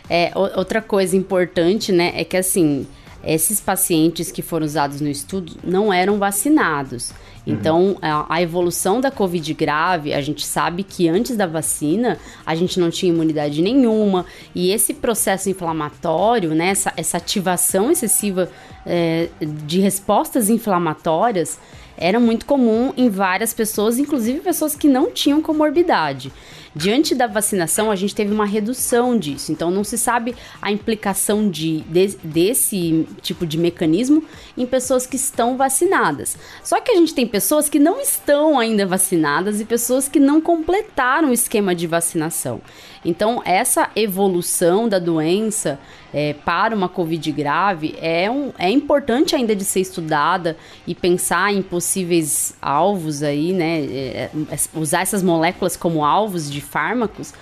É, 0.09 0.31
outra 0.35 0.81
coisa 0.81 1.15
importante, 1.15 1.91
né, 1.91 2.11
é 2.15 2.23
que 2.23 2.35
assim, 2.35 2.85
esses 3.23 3.61
pacientes 3.61 4.31
que 4.31 4.41
foram 4.41 4.65
usados 4.65 4.99
no 4.99 5.09
estudo 5.09 5.53
não 5.63 5.93
eram 5.93 6.17
vacinados. 6.19 7.11
Uhum. 7.45 7.53
Então, 7.53 7.97
a, 8.01 8.35
a, 8.35 8.41
evolução 8.41 8.99
da 8.99 9.09
Covid 9.11 9.53
grave, 9.53 10.13
a 10.13 10.21
gente 10.21 10.45
sabe 10.45 10.83
que 10.83 11.07
antes 11.07 11.35
da 11.35 11.45
vacina, 11.45 12.17
a 12.45 12.55
gente 12.55 12.79
não 12.79 12.89
tinha 12.89 13.11
imunidade 13.11 13.61
nenhuma. 13.61 14.25
E 14.53 14.71
esse 14.71 14.93
processo 14.93 15.49
inflamatório, 15.49 16.53
né, 16.53 16.67
essa, 16.69 16.93
essa 16.95 17.17
ativação 17.17 17.91
excessiva 17.91 18.49
é, 18.85 19.29
de 19.41 19.79
respostas 19.79 20.49
inflamatórias, 20.49 21.59
era 21.97 22.19
muito 22.19 22.45
comum 22.45 22.91
em 22.97 23.09
várias 23.09 23.53
pessoas, 23.53 23.97
inclusive 23.97 24.39
pessoas 24.39 24.75
que 24.75 24.87
não 24.87 25.11
tinham 25.11 25.41
comorbidade. 25.41 26.31
Diante 26.75 27.13
da 27.13 27.27
vacinação, 27.27 27.91
a 27.91 27.95
gente 27.95 28.15
teve 28.15 28.33
uma 28.33 28.45
redução 28.45 29.17
disso. 29.17 29.51
Então, 29.51 29.69
não 29.69 29.83
se 29.83 29.97
sabe 29.97 30.35
a 30.61 30.71
implicação 30.71 31.49
de, 31.49 31.81
de, 31.81 32.17
desse 32.23 33.07
tipo 33.21 33.45
de 33.45 33.59
mecanismo 33.59 34.23
em 34.57 34.65
pessoas 34.65 35.05
que 35.05 35.15
estão 35.15 35.55
vacinadas. 35.55 36.35
Só 36.63 36.81
que 36.81 36.91
a 36.91 36.95
gente 36.95 37.13
tem 37.13 37.27
pessoas 37.27 37.69
que 37.69 37.77
não 37.77 38.01
estão 38.01 38.57
ainda 38.57 38.87
vacinadas 38.87 39.61
e 39.61 39.65
pessoas 39.65 40.07
que 40.07 40.19
não 40.19 40.41
completaram 40.41 41.29
o 41.29 41.33
esquema 41.33 41.75
de 41.75 41.85
vacinação. 41.85 42.59
Então, 43.05 43.41
essa 43.45 43.89
evolução 43.95 44.87
da 44.87 44.97
doença 44.97 45.79
é, 46.13 46.33
para 46.33 46.75
uma 46.75 46.87
Covid 46.87 47.31
grave 47.31 47.95
é, 47.99 48.29
um, 48.31 48.51
é 48.57 48.69
importante 48.69 49.35
ainda 49.35 49.55
de 49.55 49.65
ser 49.65 49.81
estudada 49.81 50.55
e 50.87 50.95
pensar 50.95 51.53
em 51.53 51.61
possíveis 51.61 52.55
alvos 52.61 53.21
aí, 53.23 53.51
né? 53.51 53.81
É, 53.81 54.29
é 54.49 54.59
usar 54.75 55.01
essas 55.01 55.21
moléculas 55.21 55.75
como 55.75 56.05
alvos 56.05 56.49
de 56.49 56.61
fármacos. 56.63 57.33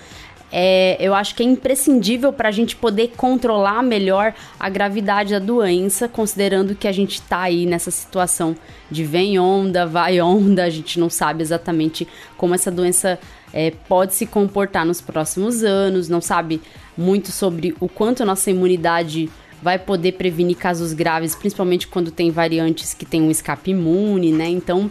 É, 0.54 0.98
eu 1.00 1.14
acho 1.14 1.34
que 1.34 1.42
é 1.42 1.46
imprescindível 1.46 2.30
para 2.30 2.50
a 2.50 2.52
gente 2.52 2.76
poder 2.76 3.12
controlar 3.16 3.82
melhor 3.82 4.34
a 4.60 4.68
gravidade 4.68 5.32
da 5.32 5.38
doença, 5.38 6.06
considerando 6.06 6.74
que 6.74 6.86
a 6.86 6.92
gente 6.92 7.14
está 7.14 7.40
aí 7.40 7.64
nessa 7.64 7.90
situação 7.90 8.54
de 8.90 9.02
vem 9.02 9.38
onda, 9.38 9.86
vai 9.86 10.20
onda, 10.20 10.64
a 10.64 10.68
gente 10.68 11.00
não 11.00 11.08
sabe 11.08 11.42
exatamente 11.42 12.06
como 12.36 12.54
essa 12.54 12.70
doença 12.70 13.18
é, 13.50 13.70
pode 13.88 14.14
se 14.14 14.26
comportar 14.26 14.84
nos 14.84 15.00
próximos 15.00 15.64
anos, 15.64 16.10
não 16.10 16.20
sabe 16.20 16.60
muito 16.98 17.32
sobre 17.32 17.74
o 17.80 17.88
quanto 17.88 18.22
a 18.22 18.26
nossa 18.26 18.50
imunidade 18.50 19.30
vai 19.62 19.78
poder 19.78 20.12
prevenir 20.12 20.56
casos 20.56 20.92
graves, 20.92 21.34
principalmente 21.34 21.86
quando 21.86 22.10
tem 22.10 22.30
variantes 22.30 22.92
que 22.92 23.06
têm 23.06 23.22
um 23.22 23.30
escape 23.30 23.70
imune, 23.70 24.32
né? 24.32 24.48
Então 24.48 24.90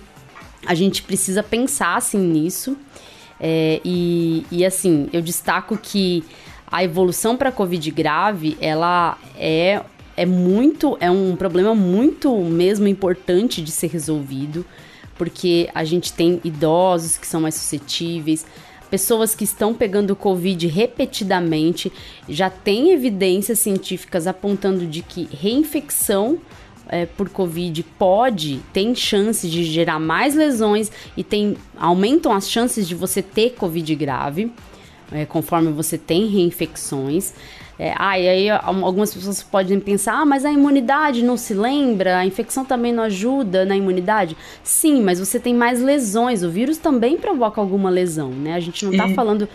a 0.65 0.73
gente 0.73 1.03
precisa 1.03 1.43
pensar 1.43 1.97
assim 1.97 2.19
nisso. 2.19 2.77
É, 3.43 3.81
e, 3.83 4.45
e 4.51 4.63
assim, 4.63 5.10
eu 5.12 5.21
destaco 5.21 5.75
que 5.75 6.24
a 6.71 6.83
evolução 6.83 7.36
para 7.36 7.51
Covid 7.51 7.89
grave, 7.89 8.55
ela 8.62 9.17
é 9.36 9.81
é 10.15 10.25
muito, 10.25 10.98
é 11.00 11.10
um 11.10 11.36
problema 11.36 11.74
muito 11.74 12.36
mesmo 12.43 12.88
importante 12.88 13.62
de 13.62 13.71
ser 13.71 13.88
resolvido, 13.88 14.65
porque 15.17 15.69
a 15.74 15.83
gente 15.83 16.13
tem 16.13 16.39
idosos 16.43 17.17
que 17.17 17.25
são 17.25 17.41
mais 17.41 17.55
suscetíveis, 17.55 18.45
pessoas 18.89 19.33
que 19.33 19.45
estão 19.45 19.74
pegando 19.74 20.15
Covid 20.15 20.67
repetidamente, 20.67 21.91
já 22.27 22.50
tem 22.50 22.91
evidências 22.91 23.60
científicas 23.60 24.27
apontando 24.27 24.86
de 24.86 25.01
que 25.01 25.29
reinfecção 25.31 26.38
é, 26.91 27.05
por 27.05 27.29
Covid 27.29 27.81
pode, 27.98 28.60
tem 28.74 28.93
chances 28.93 29.50
de 29.50 29.63
gerar 29.63 29.98
mais 29.98 30.36
lesões 30.36 30.91
e 31.15 31.24
tem, 31.24 31.55
aumentam 31.79 32.33
as 32.33 32.50
chances 32.50 32.86
de 32.86 32.93
você 32.93 33.21
ter 33.21 33.51
Covid 33.51 33.95
grave, 33.95 34.51
é, 35.10 35.25
conforme 35.25 35.71
você 35.71 35.98
tem 35.98 36.27
reinfecções. 36.27 37.33
É, 37.79 37.95
ah, 37.98 38.19
e 38.19 38.29
aí 38.29 38.50
algumas 38.50 39.12
pessoas 39.12 39.41
podem 39.41 39.79
pensar, 39.79 40.13
ah, 40.13 40.25
mas 40.25 40.45
a 40.45 40.51
imunidade 40.51 41.24
não 41.24 41.36
se 41.36 41.53
lembra, 41.53 42.19
a 42.19 42.25
infecção 42.25 42.63
também 42.63 42.93
não 42.93 43.01
ajuda 43.03 43.65
na 43.65 43.75
imunidade. 43.75 44.38
Sim, 44.63 45.01
mas 45.01 45.17
você 45.17 45.39
tem 45.39 45.55
mais 45.55 45.81
lesões, 45.81 46.43
o 46.43 46.50
vírus 46.50 46.77
também 46.77 47.17
provoca 47.17 47.60
alguma 47.60 47.89
lesão, 47.89 48.29
né? 48.29 48.53
A 48.53 48.60
gente 48.60 48.86
não 48.86 48.95
tá 48.95 49.07
e... 49.07 49.15
falando 49.15 49.50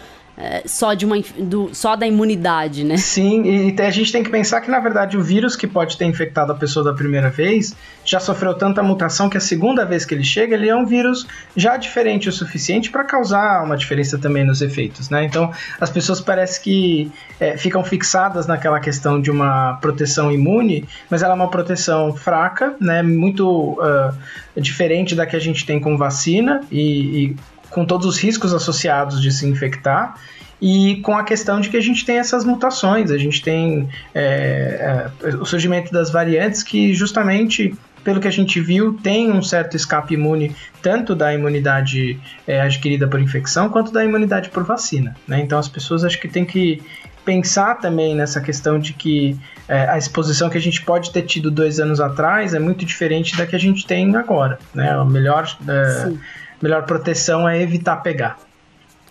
só, 0.66 0.92
de 0.92 1.06
uma, 1.06 1.16
do, 1.38 1.74
só 1.74 1.96
da 1.96 2.06
imunidade, 2.06 2.84
né? 2.84 2.96
Sim, 2.96 3.42
e 3.44 3.80
a 3.80 3.90
gente 3.90 4.12
tem 4.12 4.22
que 4.22 4.30
pensar 4.30 4.60
que, 4.60 4.70
na 4.70 4.78
verdade, 4.78 5.16
o 5.16 5.22
vírus 5.22 5.56
que 5.56 5.66
pode 5.66 5.96
ter 5.96 6.04
infectado 6.04 6.52
a 6.52 6.54
pessoa 6.54 6.84
da 6.84 6.92
primeira 6.92 7.30
vez 7.30 7.74
já 8.04 8.20
sofreu 8.20 8.54
tanta 8.54 8.82
mutação 8.82 9.28
que 9.28 9.36
a 9.36 9.40
segunda 9.40 9.84
vez 9.84 10.04
que 10.04 10.14
ele 10.14 10.24
chega, 10.24 10.54
ele 10.54 10.68
é 10.68 10.76
um 10.76 10.84
vírus 10.84 11.26
já 11.56 11.76
diferente 11.76 12.28
o 12.28 12.32
suficiente 12.32 12.90
para 12.90 13.02
causar 13.04 13.64
uma 13.64 13.76
diferença 13.76 14.18
também 14.18 14.44
nos 14.44 14.60
efeitos, 14.60 15.08
né? 15.08 15.24
Então, 15.24 15.50
as 15.80 15.90
pessoas 15.90 16.20
parece 16.20 16.60
que 16.60 17.10
é, 17.40 17.56
ficam 17.56 17.82
fixadas 17.82 18.46
naquela 18.46 18.78
questão 18.78 19.20
de 19.20 19.30
uma 19.30 19.78
proteção 19.80 20.30
imune, 20.30 20.86
mas 21.10 21.22
ela 21.22 21.32
é 21.32 21.36
uma 21.36 21.50
proteção 21.50 22.14
fraca, 22.14 22.74
né? 22.80 23.02
Muito 23.02 23.78
uh, 23.80 24.60
diferente 24.60 25.14
da 25.14 25.26
que 25.26 25.34
a 25.34 25.40
gente 25.40 25.64
tem 25.64 25.80
com 25.80 25.96
vacina 25.96 26.60
e, 26.70 27.24
e 27.24 27.36
com 27.76 27.84
todos 27.84 28.06
os 28.06 28.18
riscos 28.18 28.54
associados 28.54 29.20
de 29.20 29.30
se 29.30 29.46
infectar 29.46 30.18
e 30.62 30.96
com 31.02 31.12
a 31.12 31.22
questão 31.22 31.60
de 31.60 31.68
que 31.68 31.76
a 31.76 31.80
gente 31.82 32.06
tem 32.06 32.16
essas 32.16 32.42
mutações, 32.42 33.10
a 33.10 33.18
gente 33.18 33.42
tem 33.42 33.86
é, 34.14 35.10
é, 35.22 35.36
o 35.36 35.44
surgimento 35.44 35.92
das 35.92 36.08
variantes 36.08 36.62
que 36.62 36.94
justamente 36.94 37.74
pelo 38.02 38.18
que 38.18 38.28
a 38.28 38.30
gente 38.30 38.60
viu, 38.60 38.94
tem 38.94 39.30
um 39.30 39.42
certo 39.42 39.76
escape 39.76 40.14
imune, 40.14 40.54
tanto 40.80 41.12
da 41.12 41.34
imunidade 41.34 42.18
é, 42.46 42.60
adquirida 42.62 43.06
por 43.06 43.20
infecção, 43.20 43.68
quanto 43.68 43.92
da 43.92 44.02
imunidade 44.04 44.48
por 44.48 44.62
vacina. 44.62 45.14
Né? 45.26 45.40
Então 45.40 45.58
as 45.58 45.68
pessoas 45.68 46.04
acho 46.04 46.18
que 46.18 46.28
tem 46.28 46.44
que 46.44 46.80
pensar 47.26 47.74
também 47.74 48.14
nessa 48.14 48.40
questão 48.40 48.78
de 48.78 48.92
que 48.92 49.36
é, 49.68 49.88
a 49.88 49.98
exposição 49.98 50.48
que 50.48 50.56
a 50.56 50.60
gente 50.60 50.80
pode 50.82 51.10
ter 51.10 51.22
tido 51.22 51.50
dois 51.50 51.80
anos 51.80 52.00
atrás 52.00 52.54
é 52.54 52.60
muito 52.60 52.86
diferente 52.86 53.36
da 53.36 53.44
que 53.44 53.56
a 53.56 53.58
gente 53.58 53.84
tem 53.84 54.14
agora. 54.16 54.58
Né? 54.72 54.88
A 54.88 55.04
melhor. 55.04 55.44
É, 55.68 56.12
melhor 56.60 56.84
proteção 56.84 57.48
é 57.48 57.60
evitar 57.60 57.96
pegar. 57.96 58.38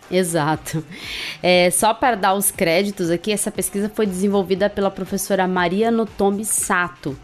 Exato. 0.10 0.84
É, 1.42 1.70
só 1.72 1.94
para 1.94 2.16
dar 2.16 2.34
os 2.36 2.52
créditos 2.52 3.10
aqui, 3.10 3.32
essa 3.32 3.52
pesquisa 3.52 3.90
foi 3.94 4.06
desenvolvida 4.06 4.70
pela 4.70 4.92
professora 4.92 5.48
Maria 5.48 5.90
Notomi 5.90 6.46
Sato. 6.46 7.18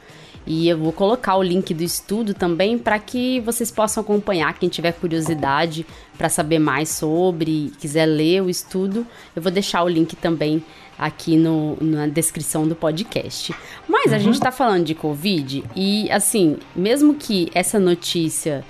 E 0.46 0.68
eu 0.68 0.78
vou 0.78 0.92
colocar 0.92 1.36
o 1.36 1.44
link 1.44 1.72
do 1.74 1.84
estudo 1.84 2.34
também 2.34 2.78
para 2.78 2.98
que 2.98 3.40
vocês 3.42 3.70
possam 3.70 4.02
acompanhar. 4.02 4.58
Quem 4.58 4.70
tiver 4.70 4.92
curiosidade 4.94 5.86
para 6.18 6.30
saber 6.30 6.58
mais 6.58 6.90
sobre, 6.90 7.72
quiser 7.80 8.08
ler 8.08 8.42
o 8.42 8.50
estudo, 8.50 9.06
eu 9.36 9.42
vou 9.42 9.52
deixar 9.52 9.84
o 9.84 9.88
link 9.88 10.16
também 10.16 10.64
aqui 10.98 11.36
no, 11.38 11.78
na 11.80 12.08
descrição 12.08 12.68
do 12.68 12.76
podcast. 12.76 13.54
Mas 13.88 14.12
uhum. 14.12 14.16
a 14.16 14.20
gente 14.20 14.34
está 14.36 14.52
falando 14.52 14.86
de 14.86 14.96
Covid 14.96 15.64
e, 15.76 16.10
assim, 16.12 16.58
mesmo 16.76 17.14
que 17.16 17.50
essa 17.54 17.80
notícia 17.80 18.64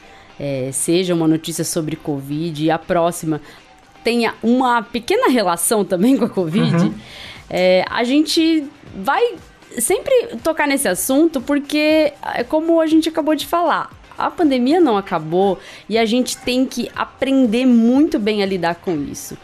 é, 0.44 0.72
seja 0.72 1.14
uma 1.14 1.28
notícia 1.28 1.64
sobre 1.64 1.96
Covid 1.96 2.66
e 2.66 2.72
a 2.72 2.80
próxima 2.80 3.40
tenha 4.04 4.34
uma 4.42 4.82
pequena 4.82 5.30
relação 5.30 5.86
também 5.86 6.18
com 6.18 6.26
a 6.26 6.30
Covid, 6.30 6.76
uhum. 6.78 6.94
é, 7.48 7.86
a 7.88 8.04
gente 8.04 8.68
vai 8.96 9.36
sempre 9.78 10.12
tocar 10.44 10.68
nesse 10.68 10.88
assunto 10.88 11.40
porque, 11.40 12.12
é 12.34 12.44
como 12.44 12.82
a 12.82 12.88
gente 12.88 13.08
acabou 13.08 13.36
de 13.36 13.46
falar, 13.46 13.92
a 14.18 14.32
pandemia 14.32 14.80
não 14.80 14.98
acabou 14.98 15.60
e 15.88 15.96
a 15.96 16.06
gente 16.06 16.36
tem 16.38 16.66
que 16.66 16.90
aprender 16.96 17.68
muito 17.68 18.18
bem 18.18 18.42
a 18.42 18.46
lidar 18.48 18.76
com 18.76 18.96
isso. 18.96 19.38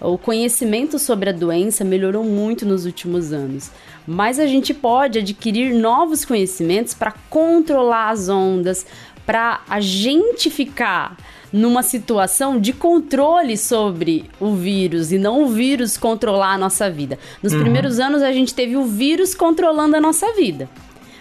O 0.00 0.16
conhecimento 0.16 0.98
sobre 0.98 1.30
a 1.30 1.32
doença 1.32 1.82
melhorou 1.82 2.22
muito 2.22 2.64
nos 2.64 2.84
últimos 2.84 3.32
anos, 3.32 3.70
mas 4.06 4.38
a 4.38 4.46
gente 4.46 4.72
pode 4.72 5.18
adquirir 5.18 5.74
novos 5.74 6.24
conhecimentos 6.24 6.94
para 6.94 7.14
controlar 7.28 8.10
as 8.10 8.28
ondas, 8.28 8.86
para 9.26 9.62
a 9.68 9.80
gente 9.80 10.50
ficar 10.50 11.16
numa 11.52 11.84
situação 11.84 12.58
de 12.58 12.72
controle 12.72 13.56
sobre 13.56 14.24
o 14.40 14.54
vírus 14.54 15.12
e 15.12 15.18
não 15.18 15.44
o 15.44 15.48
vírus 15.48 15.96
controlar 15.96 16.54
a 16.54 16.58
nossa 16.58 16.90
vida. 16.90 17.16
Nos 17.40 17.52
uhum. 17.52 17.60
primeiros 17.60 18.00
anos 18.00 18.22
a 18.22 18.32
gente 18.32 18.52
teve 18.52 18.76
o 18.76 18.84
vírus 18.84 19.36
controlando 19.36 19.96
a 19.96 20.00
nossa 20.00 20.32
vida. 20.32 20.68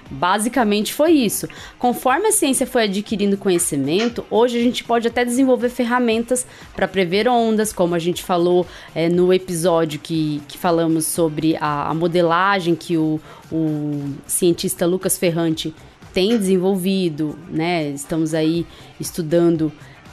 Basicamente 0.10 0.94
foi 0.94 1.12
isso. 1.12 1.48
Conforme 1.80 2.28
a 2.28 2.32
ciência 2.32 2.68
foi 2.68 2.84
adquirindo 2.84 3.38
conhecimento, 3.38 4.26
hoje 4.30 4.60
a 4.60 4.62
gente 4.62 4.84
pode 4.84 5.08
até 5.08 5.24
desenvolver 5.24 5.70
ferramentas 5.70 6.46
para 6.76 6.88
prever 6.88 7.28
ondas, 7.28 7.72
como 7.74 7.96
a 7.96 8.00
gente 8.00 8.24
falou 8.24 8.66
é, 8.94 9.10
no 9.10 9.34
episódio 9.34 10.00
que, 10.00 10.42
que 10.48 10.58
falamos 10.58 11.06
sobre 11.06 11.56
a, 11.60 11.90
a 11.90 11.94
modelagem 11.94 12.76
que 12.76 12.98
o, 12.98 13.20
o 13.52 14.14
cientista 14.28 14.86
Lucas 14.86 15.18
Ferrante 15.18 15.74
tem 16.14 16.38
desenvolvido, 16.38 17.38
né? 17.50 17.90
Estamos 17.90 18.34
aí 18.34 18.66
estudando 19.00 19.72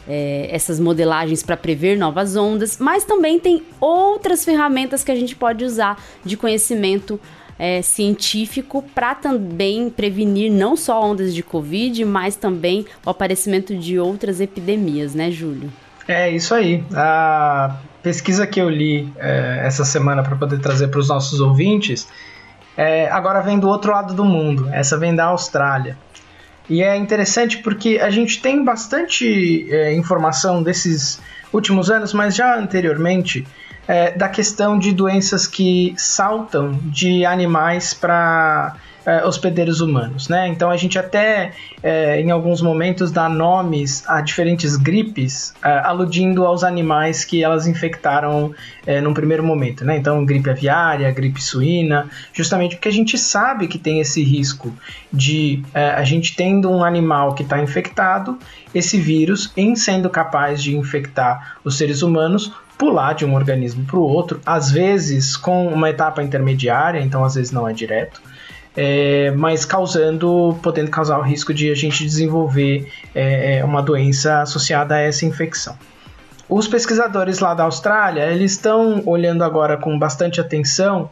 é, 0.09 0.49
essas 0.51 0.81
modelagens 0.81 1.43
para 1.43 1.57
prever 1.57 1.97
novas 1.97 2.35
ondas, 2.37 2.79
mas 2.79 3.05
também 3.05 3.39
tem 3.39 3.63
outras 3.81 4.45
ferramentas 4.45 5.05
que 5.05 5.13
a 5.13 5.15
gente 5.15 5.37
pode 5.37 5.65
usar 5.65 6.03
de 6.25 6.37
conhecimento 6.37 7.21
é, 7.59 7.83
científico 7.83 8.83
para 8.95 9.15
também 9.15 9.91
prevenir 9.91 10.51
não 10.51 10.75
só 10.75 11.05
ondas 11.05 11.35
de 11.35 11.43
Covid, 11.43 12.05
mas 12.07 12.35
também 12.35 12.87
o 13.05 13.11
aparecimento 13.11 13.77
de 13.77 13.99
outras 13.99 14.41
epidemias, 14.41 15.15
né, 15.15 15.31
Júlio? 15.31 15.71
É 16.09 16.31
isso 16.31 16.55
aí. 16.55 16.83
A 16.95 17.77
pesquisa 18.03 18.47
que 18.47 18.61
eu 18.61 18.69
li 18.71 19.13
é, 19.19 19.61
essa 19.63 19.85
semana 19.85 20.23
para 20.23 20.35
poder 20.37 20.59
trazer 20.59 20.89
para 20.89 20.99
os 20.99 21.09
nossos 21.09 21.41
ouvintes 21.41 22.09
é, 22.77 23.09
agora 23.11 23.41
vem 23.41 23.59
do 23.59 23.69
outro 23.69 23.93
lado 23.93 24.15
do 24.15 24.25
mundo, 24.25 24.69
essa 24.73 24.97
vem 24.97 25.15
da 25.15 25.25
Austrália. 25.27 25.97
E 26.69 26.83
é 26.83 26.97
interessante 26.97 27.59
porque 27.59 27.99
a 28.01 28.11
gente 28.11 28.41
tem 28.41 28.65
bastante 28.65 29.67
é, 29.71 29.93
informação 29.93 30.63
desses 30.63 31.21
últimos 31.53 31.91
anos, 31.91 32.13
mas 32.13 32.35
já 32.35 32.57
anteriormente, 32.57 33.45
é, 33.89 34.13
da 34.13 34.29
questão 34.29 34.79
de 34.79 34.93
doenças 34.93 35.49
que 35.49 35.93
saltam 35.97 36.79
de 36.85 37.27
animais 37.27 37.93
para 37.93 38.77
é, 39.05 39.25
hospedeiros 39.25 39.81
humanos, 39.81 40.29
né? 40.29 40.49
Então 40.49 40.71
a 40.71 40.77
gente 40.77 40.99
até 40.99 41.53
é, 41.83 42.21
em 42.21 42.31
alguns 42.31 42.61
momentos 42.61 43.11
dá 43.11 43.29
nomes 43.29 44.05
a 44.07 44.21
diferentes 44.21 44.77
gripes, 44.77 45.55
é, 45.65 45.79
aludindo 45.79 46.45
aos 46.45 46.63
animais 46.63 47.25
que 47.25 47.43
elas 47.43 47.67
infectaram 47.67 48.55
é, 48.87 49.01
num 49.01 49.15
primeiro 49.15 49.43
momento, 49.43 49.85
né? 49.85 49.97
Então 49.97 50.25
gripe 50.25 50.51
aviária, 50.51 51.11
gripe 51.11 51.43
suína, 51.43 52.09
justamente 52.33 52.77
porque 52.77 52.89
a 52.89 52.93
gente 52.93 53.17
sabe 53.17 53.69
que 53.69 53.79
tem 53.79 54.01
esse 54.01 54.23
risco 54.23 54.73
de 55.13 55.63
é, 55.75 55.91
a 55.91 56.05
gente 56.05 56.37
tendo 56.37 56.71
um 56.71 56.85
animal 56.85 57.35
que 57.35 57.43
está 57.43 57.61
infectado, 57.61 58.39
esse 58.75 58.99
vírus, 58.99 59.53
em 59.57 59.75
sendo 59.75 60.11
capaz 60.11 60.63
de 60.63 60.77
infectar 60.77 61.57
os 61.65 61.77
seres 61.77 62.03
humanos, 62.03 62.53
pular 62.77 63.15
de 63.15 63.27
um 63.27 63.35
organismo 63.35 63.85
para 63.85 63.99
o 63.99 64.03
outro, 64.03 64.41
às 64.45 64.71
vezes 64.71 65.37
com 65.37 65.67
uma 65.69 65.91
etapa 65.91 66.23
intermediária, 66.23 67.01
então 67.01 67.25
às 67.25 67.35
vezes 67.35 67.53
não 67.53 67.69
é 67.69 67.73
direto 67.73 68.23
é, 68.77 69.31
mas 69.33 69.65
causando, 69.65 70.57
podendo 70.63 70.91
causar 70.91 71.19
o 71.19 71.23
risco 71.23 71.53
de 71.53 71.71
a 71.71 71.75
gente 71.75 72.05
desenvolver 72.05 72.91
é, 73.15 73.59
é, 73.59 73.65
uma 73.65 73.83
doença 73.83 74.43
associada 74.43 74.95
a 74.95 74.99
essa 75.01 75.27
infecção. 75.27 75.77
Os 76.49 76.67
pesquisadores 76.67 77.39
lá 77.39 77.55
da 77.55 77.65
Austrália, 77.65 78.27
eles 78.27 78.53
estão 78.53 79.03
olhando 79.07 79.45
agora 79.45 79.77
com 79.77 79.99
bastante 79.99 80.41
atenção 80.41 81.11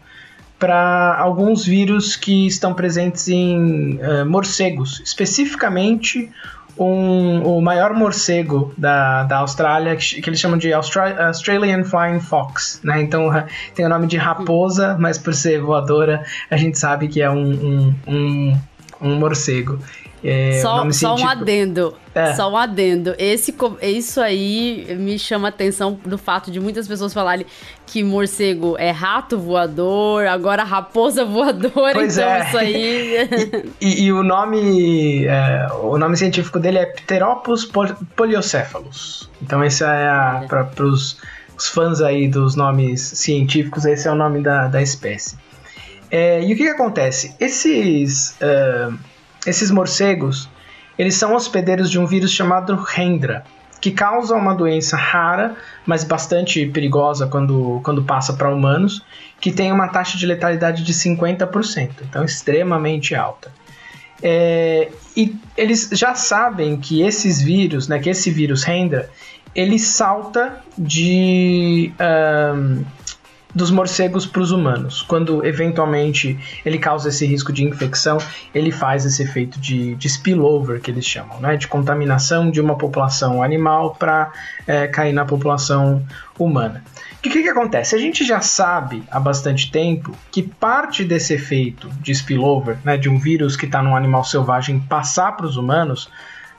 para 0.59 1.17
alguns 1.17 1.65
vírus 1.65 2.17
que 2.17 2.49
estão 2.49 2.75
presentes 2.75 3.29
em 3.29 4.00
uh, 4.03 4.27
morcegos, 4.27 5.00
especificamente 5.05 6.29
um, 6.78 7.42
o 7.42 7.61
maior 7.61 7.92
morcego 7.92 8.73
da, 8.76 9.25
da 9.25 9.38
Austrália, 9.38 9.97
que, 9.97 10.23
que 10.23 10.30
eles 10.30 10.38
chamam 10.38 10.56
de 10.56 10.73
Austra 10.73 11.26
Australian 11.26 11.85
Flying 11.85 12.20
Fox, 12.20 12.80
né? 12.85 13.02
Então 13.02 13.28
tem 13.75 13.85
o 13.85 13.88
nome 13.88 14.06
de 14.06 14.16
raposa, 14.16 14.97
mas 14.99 15.18
por 15.18 15.35
ser 15.35 15.61
voadora, 15.61 16.25
a 16.50 16.56
gente 16.56 16.78
sabe 16.78 17.08
que 17.08 17.20
é 17.20 17.30
um, 17.30 17.50
um, 17.50 17.94
um, 18.06 18.58
um 19.00 19.14
morcego. 19.16 19.78
É, 20.23 20.61
só, 20.61 20.91
só 20.91 21.15
um 21.17 21.29
adendo. 21.29 21.95
É. 22.15 22.35
Só 22.35 22.51
um 22.51 22.57
adendo. 22.57 23.15
Esse, 23.19 23.55
isso 23.83 24.21
aí 24.21 24.97
me 24.99 25.19
chama 25.19 25.49
a 25.49 25.51
atenção 25.51 25.99
do 26.05 26.19
fato 26.19 26.51
de 26.51 26.59
muitas 26.59 26.89
pessoas 26.89 27.15
falarem 27.15 27.47
que 27.87 28.03
morcego 28.03 28.77
é 28.79 28.91
rato 28.91 29.39
voador, 29.39 30.27
agora 30.27 30.65
raposa 30.65 31.25
voadora, 31.25 31.95
pois 31.95 32.19
então 32.19 32.31
é. 32.31 32.47
isso 32.47 32.59
aí. 32.59 33.29
e, 33.81 34.05
e, 34.05 34.13
o 34.13 34.23
nome. 34.23 35.25
É, 35.27 35.67
o 35.83 35.97
nome 35.97 36.17
científico 36.17 36.59
dele 36.59 36.79
é 36.79 36.87
Pteropus 36.87 37.71
poliocéphalos. 38.17 39.31
Então 39.41 39.63
esse 39.63 39.85
é 39.85 40.47
para 40.49 40.85
os 40.85 41.17
fãs 41.73 42.01
aí 42.01 42.29
dos 42.29 42.55
nomes 42.55 43.01
científicos, 43.01 43.85
esse 43.85 44.07
é 44.07 44.11
o 44.11 44.15
nome 44.15 44.43
da, 44.43 44.69
da 44.69 44.83
espécie. 44.83 45.37
É, 46.11 46.43
e 46.43 46.53
o 46.53 46.57
que, 46.57 46.65
que 46.65 46.71
acontece? 46.71 47.35
Esses. 47.39 48.37
Uh, 48.41 48.99
esses 49.49 49.71
morcegos, 49.71 50.49
eles 50.99 51.14
são 51.14 51.35
hospedeiros 51.35 51.90
de 51.90 51.99
um 51.99 52.07
vírus 52.07 52.33
chamado 52.33 52.85
Hendra, 52.97 53.45
que 53.81 53.90
causa 53.90 54.35
uma 54.35 54.55
doença 54.55 54.97
rara, 54.97 55.57
mas 55.87 56.02
bastante 56.02 56.67
perigosa 56.67 57.26
quando, 57.26 57.81
quando 57.85 58.02
passa 58.02 58.33
para 58.33 58.52
humanos, 58.52 59.05
que 59.40 59.52
tem 59.52 59.71
uma 59.71 59.88
taxa 59.88 60.19
de 60.19 60.26
letalidade 60.26 60.83
de 60.83 60.93
50%, 60.93 61.90
então 62.02 62.25
extremamente 62.25 63.14
alta. 63.14 63.52
É, 64.21 64.90
e 65.17 65.37
eles 65.57 65.90
já 65.93 66.14
sabem 66.14 66.76
que 66.76 67.02
esses 67.02 67.40
vírus, 67.40 67.87
né, 67.87 68.00
que 68.00 68.11
esse 68.11 68.31
vírus 68.31 68.67
Hendra, 68.67 69.09
ele 69.55 69.78
salta 69.78 70.61
de 70.76 71.93
um, 72.00 72.85
dos 73.55 73.71
morcegos 73.71 74.26
para 74.26 74.43
os 74.43 74.50
humanos. 74.50 75.02
Quando 75.02 75.45
eventualmente 75.45 76.38
ele 76.64 76.78
causa 76.78 77.09
esse 77.09 77.26
risco 77.26 77.52
de 77.52 77.64
infecção, 77.64 78.19
ele 78.55 78.71
faz 78.71 79.05
esse 79.05 79.23
efeito 79.23 79.59
de, 79.59 79.95
de 79.95 80.09
spillover, 80.09 80.81
que 80.81 80.90
eles 80.90 81.05
chamam, 81.05 81.40
né? 81.40 81.57
de 81.57 81.67
contaminação 81.67 82.50
de 82.50 82.61
uma 82.61 82.76
população 82.76 83.43
animal 83.43 83.95
para 83.95 84.31
é, 84.67 84.87
cair 84.87 85.12
na 85.12 85.25
população 85.25 86.05
humana. 86.38 86.85
O 87.19 87.21
que, 87.21 87.43
que 87.43 87.49
acontece? 87.49 87.97
A 87.97 87.99
gente 87.99 88.25
já 88.25 88.40
sabe 88.40 89.02
há 89.11 89.19
bastante 89.19 89.73
tempo 89.73 90.12
que 90.31 90.43
parte 90.43 91.05
desse 91.05 91.35
efeito 91.35 91.90
de 92.00 92.14
spillover, 92.14 92.78
né, 92.85 92.97
de 92.97 93.09
um 93.09 93.19
vírus 93.19 93.57
que 93.57 93.67
está 93.67 93.83
num 93.83 93.97
animal 93.97 94.23
selvagem 94.23 94.78
passar 94.78 95.33
para 95.37 95.45
os 95.45 95.57
humanos, 95.57 96.09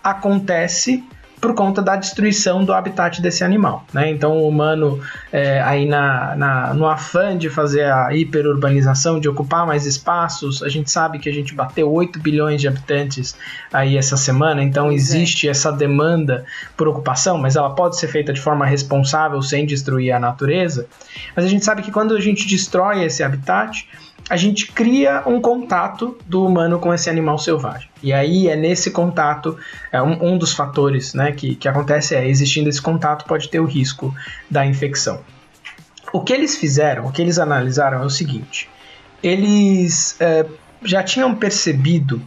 acontece 0.03 1.03
por 1.39 1.53
conta 1.53 1.81
da 1.81 1.95
destruição 1.95 2.63
do 2.63 2.73
habitat 2.73 3.21
desse 3.21 3.43
animal. 3.43 3.85
Né? 3.93 4.09
Então, 4.11 4.37
o 4.37 4.47
humano, 4.47 4.99
é, 5.31 5.61
aí 5.61 5.85
na, 5.85 6.35
na, 6.35 6.73
no 6.73 6.85
afã 6.85 7.37
de 7.37 7.49
fazer 7.49 7.85
a 7.85 8.13
hiperurbanização, 8.13 9.19
de 9.19 9.29
ocupar 9.29 9.65
mais 9.65 9.85
espaços, 9.85 10.61
a 10.61 10.69
gente 10.69 10.91
sabe 10.91 11.19
que 11.19 11.29
a 11.29 11.33
gente 11.33 11.53
bateu 11.53 11.91
8 11.91 12.19
bilhões 12.19 12.59
de 12.59 12.67
habitantes 12.67 13.35
aí 13.71 13.97
essa 13.97 14.17
semana, 14.17 14.61
então 14.61 14.91
existe 14.91 15.47
é. 15.47 15.51
essa 15.51 15.71
demanda 15.71 16.45
por 16.75 16.87
ocupação, 16.87 17.37
mas 17.37 17.55
ela 17.55 17.69
pode 17.73 17.97
ser 17.97 18.07
feita 18.07 18.33
de 18.33 18.41
forma 18.41 18.65
responsável, 18.65 19.41
sem 19.41 19.65
destruir 19.65 20.11
a 20.11 20.19
natureza. 20.19 20.87
Mas 21.35 21.45
a 21.45 21.47
gente 21.47 21.63
sabe 21.63 21.81
que 21.81 21.91
quando 21.91 22.15
a 22.15 22.19
gente 22.19 22.47
destrói 22.47 23.03
esse 23.03 23.23
habitat, 23.23 23.87
a 24.29 24.37
gente 24.37 24.71
cria 24.71 25.23
um 25.25 25.41
contato 25.41 26.15
do 26.27 26.45
humano 26.45 26.79
com 26.79 26.93
esse 26.93 27.09
animal 27.09 27.39
selvagem. 27.39 27.89
E 28.03 28.13
aí 28.13 28.47
é 28.47 28.55
nesse 28.55 28.91
contato, 28.91 29.57
é 29.91 30.01
um, 30.01 30.33
um 30.33 30.37
dos 30.37 30.53
fatores 30.53 31.15
né, 31.15 31.31
que, 31.31 31.55
que 31.55 31.67
acontece 31.67 32.15
é, 32.15 32.27
existindo 32.27 32.69
esse 32.69 32.81
contato, 32.81 33.25
pode 33.25 33.49
ter 33.49 33.59
o 33.59 33.65
risco 33.65 34.13
da 34.49 34.63
infecção. 34.65 35.21
O 36.13 36.21
que 36.21 36.31
eles 36.31 36.57
fizeram, 36.57 37.07
o 37.07 37.11
que 37.11 37.21
eles 37.21 37.39
analisaram 37.39 38.03
é 38.03 38.05
o 38.05 38.09
seguinte: 38.09 38.69
eles 39.23 40.15
é, 40.19 40.45
já 40.83 41.01
tinham 41.03 41.33
percebido 41.35 42.21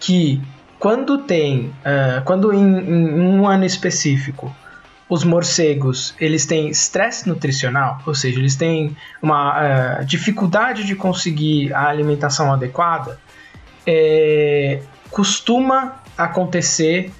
que 0.00 0.42
quando 0.78 1.18
tem, 1.18 1.72
é, 1.84 2.20
quando 2.24 2.52
em, 2.52 2.58
em 2.58 3.20
um 3.20 3.46
ano 3.46 3.64
específico, 3.64 4.54
os 5.08 5.24
morcegos 5.24 6.14
eles 6.20 6.44
têm 6.44 6.68
estresse 6.68 7.28
nutricional, 7.28 8.00
ou 8.06 8.14
seja, 8.14 8.38
eles 8.38 8.56
têm 8.56 8.96
uma 9.22 10.00
uh, 10.00 10.04
dificuldade 10.04 10.84
de 10.84 10.94
conseguir 10.94 11.72
a 11.72 11.88
alimentação 11.88 12.52
adequada, 12.52 13.18
é, 13.86 14.82
costuma 15.10 15.96
acontecer 16.16 17.10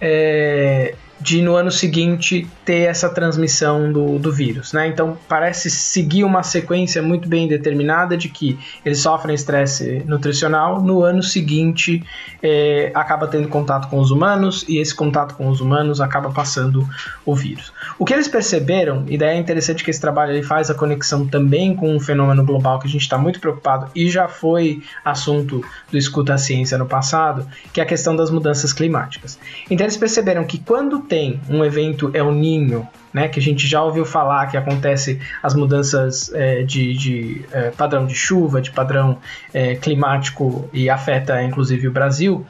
é, 0.00 0.94
de 1.22 1.40
no 1.40 1.54
ano 1.54 1.70
seguinte 1.70 2.46
ter 2.64 2.82
essa 2.82 3.08
transmissão 3.08 3.92
do, 3.92 4.18
do 4.18 4.32
vírus, 4.32 4.72
né? 4.72 4.88
Então 4.88 5.16
parece 5.28 5.70
seguir 5.70 6.24
uma 6.24 6.42
sequência 6.42 7.00
muito 7.00 7.28
bem 7.28 7.46
determinada 7.46 8.16
de 8.16 8.28
que 8.28 8.58
eles 8.84 8.98
sofrem 8.98 9.34
estresse 9.34 10.02
nutricional, 10.06 10.82
no 10.82 11.02
ano 11.02 11.22
seguinte 11.22 12.02
é, 12.42 12.90
acaba 12.94 13.28
tendo 13.28 13.48
contato 13.48 13.88
com 13.88 14.00
os 14.00 14.10
humanos 14.10 14.64
e 14.68 14.78
esse 14.78 14.94
contato 14.94 15.34
com 15.34 15.48
os 15.48 15.60
humanos 15.60 16.00
acaba 16.00 16.30
passando 16.30 16.86
o 17.24 17.34
vírus. 17.34 17.72
O 17.98 18.04
que 18.04 18.12
eles 18.12 18.26
perceberam, 18.26 19.04
e 19.08 19.16
daí 19.16 19.36
é 19.36 19.38
interessante 19.38 19.84
que 19.84 19.90
esse 19.90 20.00
trabalho 20.00 20.32
ele 20.32 20.42
faz 20.42 20.70
a 20.70 20.74
conexão 20.74 21.26
também 21.26 21.76
com 21.76 21.94
um 21.94 22.00
fenômeno 22.00 22.44
global 22.44 22.80
que 22.80 22.88
a 22.88 22.90
gente 22.90 23.02
está 23.02 23.16
muito 23.16 23.38
preocupado 23.38 23.90
e 23.94 24.10
já 24.10 24.26
foi 24.26 24.82
assunto 25.04 25.64
do 25.90 25.96
Escuta 25.96 26.34
a 26.34 26.38
Ciência 26.38 26.76
no 26.76 26.86
passado, 26.86 27.46
que 27.72 27.80
é 27.80 27.84
a 27.84 27.86
questão 27.86 28.16
das 28.16 28.30
mudanças 28.30 28.72
climáticas. 28.72 29.38
Então 29.70 29.84
eles 29.84 29.96
perceberam 29.96 30.44
que 30.44 30.58
quando 30.58 31.00
tem 31.12 31.38
um 31.46 31.62
evento 31.62 32.10
El 32.14 32.32
Ninho, 32.32 32.88
né, 33.12 33.28
que 33.28 33.38
a 33.38 33.42
gente 33.42 33.66
já 33.66 33.82
ouviu 33.82 34.02
falar 34.02 34.46
que 34.46 34.56
acontece 34.56 35.20
as 35.42 35.54
mudanças 35.54 36.32
é, 36.32 36.62
de, 36.62 36.94
de 36.94 37.44
é, 37.52 37.68
padrão 37.68 38.06
de 38.06 38.14
chuva, 38.14 38.62
de 38.62 38.70
padrão 38.70 39.18
é, 39.52 39.74
climático 39.74 40.70
e 40.72 40.88
afeta 40.88 41.42
inclusive 41.42 41.86
o 41.86 41.92
Brasil. 41.92 42.46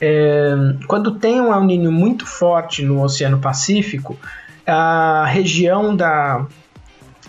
É, 0.00 0.54
quando 0.86 1.18
tem 1.18 1.40
um 1.40 1.52
El 1.52 1.64
Ninho 1.64 1.90
muito 1.90 2.24
forte 2.24 2.84
no 2.84 3.02
Oceano 3.02 3.40
Pacífico, 3.40 4.16
a 4.64 5.26
região 5.26 5.96
da, 5.96 6.46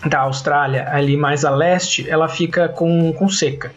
da 0.06 0.20
Austrália, 0.20 0.88
ali 0.92 1.16
mais 1.16 1.44
a 1.44 1.50
leste, 1.50 2.08
ela 2.08 2.28
fica 2.28 2.68
com, 2.68 3.12
com 3.14 3.28
seca. 3.28 3.72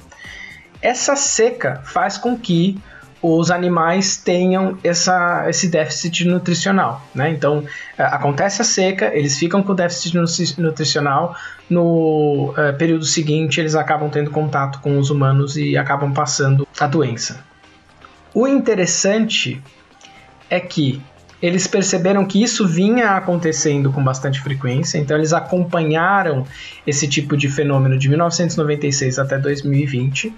Essa 0.80 1.16
seca 1.16 1.82
faz 1.84 2.16
com 2.16 2.38
que 2.38 2.78
os 3.22 3.52
animais 3.52 4.18
tenham 4.18 4.78
essa, 4.84 5.46
esse 5.48 5.68
déficit 5.68 6.26
nutricional. 6.26 7.06
Né? 7.14 7.30
Então, 7.30 7.64
é, 7.98 8.04
acontece 8.04 8.62
a 8.62 8.66
seca, 8.66 9.12
eles 9.14 9.38
ficam 9.38 9.62
com 9.62 9.76
déficit 9.76 10.18
nutricional, 10.58 11.36
no 11.70 12.50
uh, 12.52 12.76
período 12.78 13.06
seguinte 13.06 13.60
eles 13.60 13.76
acabam 13.76 14.10
tendo 14.10 14.30
contato 14.32 14.80
com 14.82 14.98
os 14.98 15.10
humanos 15.10 15.56
e 15.56 15.78
acabam 15.78 16.12
passando 16.12 16.68
a 16.80 16.88
doença. 16.88 17.40
O 18.34 18.48
interessante 18.48 19.62
é 20.50 20.60
que 20.60 21.02
eles 21.42 21.66
perceberam 21.68 22.26
que 22.26 22.42
isso 22.42 22.68
vinha 22.68 23.12
acontecendo 23.12 23.92
com 23.92 24.04
bastante 24.04 24.40
frequência, 24.42 24.98
então 24.98 25.18
eles 25.18 25.34
acompanharam 25.34 26.46
esse 26.86 27.08
tipo 27.08 27.36
de 27.36 27.50
fenômeno 27.50 27.98
de 27.98 28.10
1996 28.10 29.18
até 29.18 29.38
2020 29.40 30.34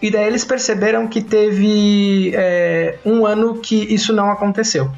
e 0.00 0.10
daí 0.10 0.26
eles 0.26 0.44
perceberam 0.44 1.08
que 1.08 1.20
teve 1.20 2.32
é, 2.34 2.98
um 3.04 3.26
ano 3.26 3.58
que 3.58 3.76
isso 3.92 4.12
não 4.12 4.30
aconteceu. 4.30 4.90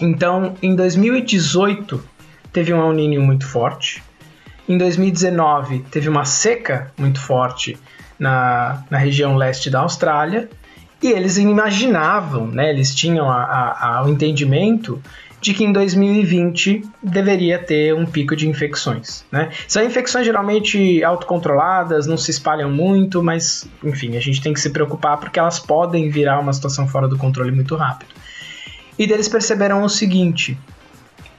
Então, 0.00 0.54
em 0.62 0.76
2018, 0.76 2.02
teve 2.52 2.72
um 2.72 2.80
El 2.80 2.92
Niño 2.92 3.20
muito 3.20 3.46
forte. 3.46 4.02
Em 4.68 4.78
2019, 4.78 5.80
teve 5.90 6.08
uma 6.08 6.24
seca 6.24 6.92
muito 6.96 7.20
forte 7.20 7.76
na, 8.18 8.84
na 8.90 8.98
região 8.98 9.36
leste 9.36 9.70
da 9.70 9.80
Austrália. 9.80 10.48
E 11.02 11.08
eles 11.08 11.36
imaginavam, 11.36 12.46
né, 12.46 12.70
eles 12.70 12.94
tinham 12.94 13.30
a, 13.30 14.02
o 14.04 14.08
entendimento 14.08 15.00
de 15.40 15.54
que 15.54 15.64
em 15.64 15.72
2020 15.72 16.82
deveria 17.02 17.58
ter 17.58 17.94
um 17.94 18.04
pico 18.04 18.34
de 18.34 18.48
infecções. 18.48 19.24
Né? 19.30 19.50
São 19.66 19.84
infecções 19.84 20.26
geralmente 20.26 21.02
autocontroladas, 21.04 22.06
não 22.06 22.16
se 22.16 22.30
espalham 22.30 22.70
muito, 22.70 23.22
mas 23.22 23.68
enfim, 23.84 24.16
a 24.16 24.20
gente 24.20 24.40
tem 24.40 24.52
que 24.52 24.60
se 24.60 24.70
preocupar 24.70 25.16
porque 25.18 25.38
elas 25.38 25.58
podem 25.58 26.10
virar 26.10 26.40
uma 26.40 26.52
situação 26.52 26.88
fora 26.88 27.06
do 27.06 27.16
controle 27.16 27.52
muito 27.52 27.76
rápido. 27.76 28.14
E 28.98 29.06
deles 29.06 29.28
perceberam 29.28 29.82
o 29.84 29.88
seguinte: 29.88 30.58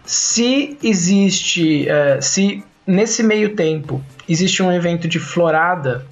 se 0.06 0.78
existe, 0.82 1.88
uh, 1.90 2.22
se 2.22 2.64
nesse 2.88 3.22
meio 3.22 3.54
tempo 3.54 4.02
existe 4.28 4.64
um 4.64 4.72
evento 4.72 5.08
de 5.08 5.20
florada 5.20 6.06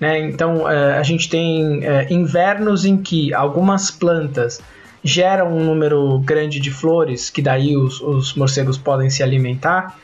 né? 0.00 0.20
Então, 0.20 0.62
uh, 0.62 0.98
a 0.98 1.02
gente 1.02 1.28
tem 1.28 1.78
uh, 1.78 2.06
invernos 2.08 2.84
em 2.84 2.96
que 2.96 3.34
algumas 3.34 3.90
plantas 3.90 4.60
geram 5.02 5.56
um 5.56 5.64
número 5.64 6.18
grande 6.20 6.60
de 6.60 6.70
flores, 6.70 7.30
que 7.30 7.40
daí 7.40 7.76
os, 7.76 8.00
os 8.00 8.34
morcegos 8.34 8.76
podem 8.76 9.10
se 9.10 9.22
alimentar, 9.22 9.96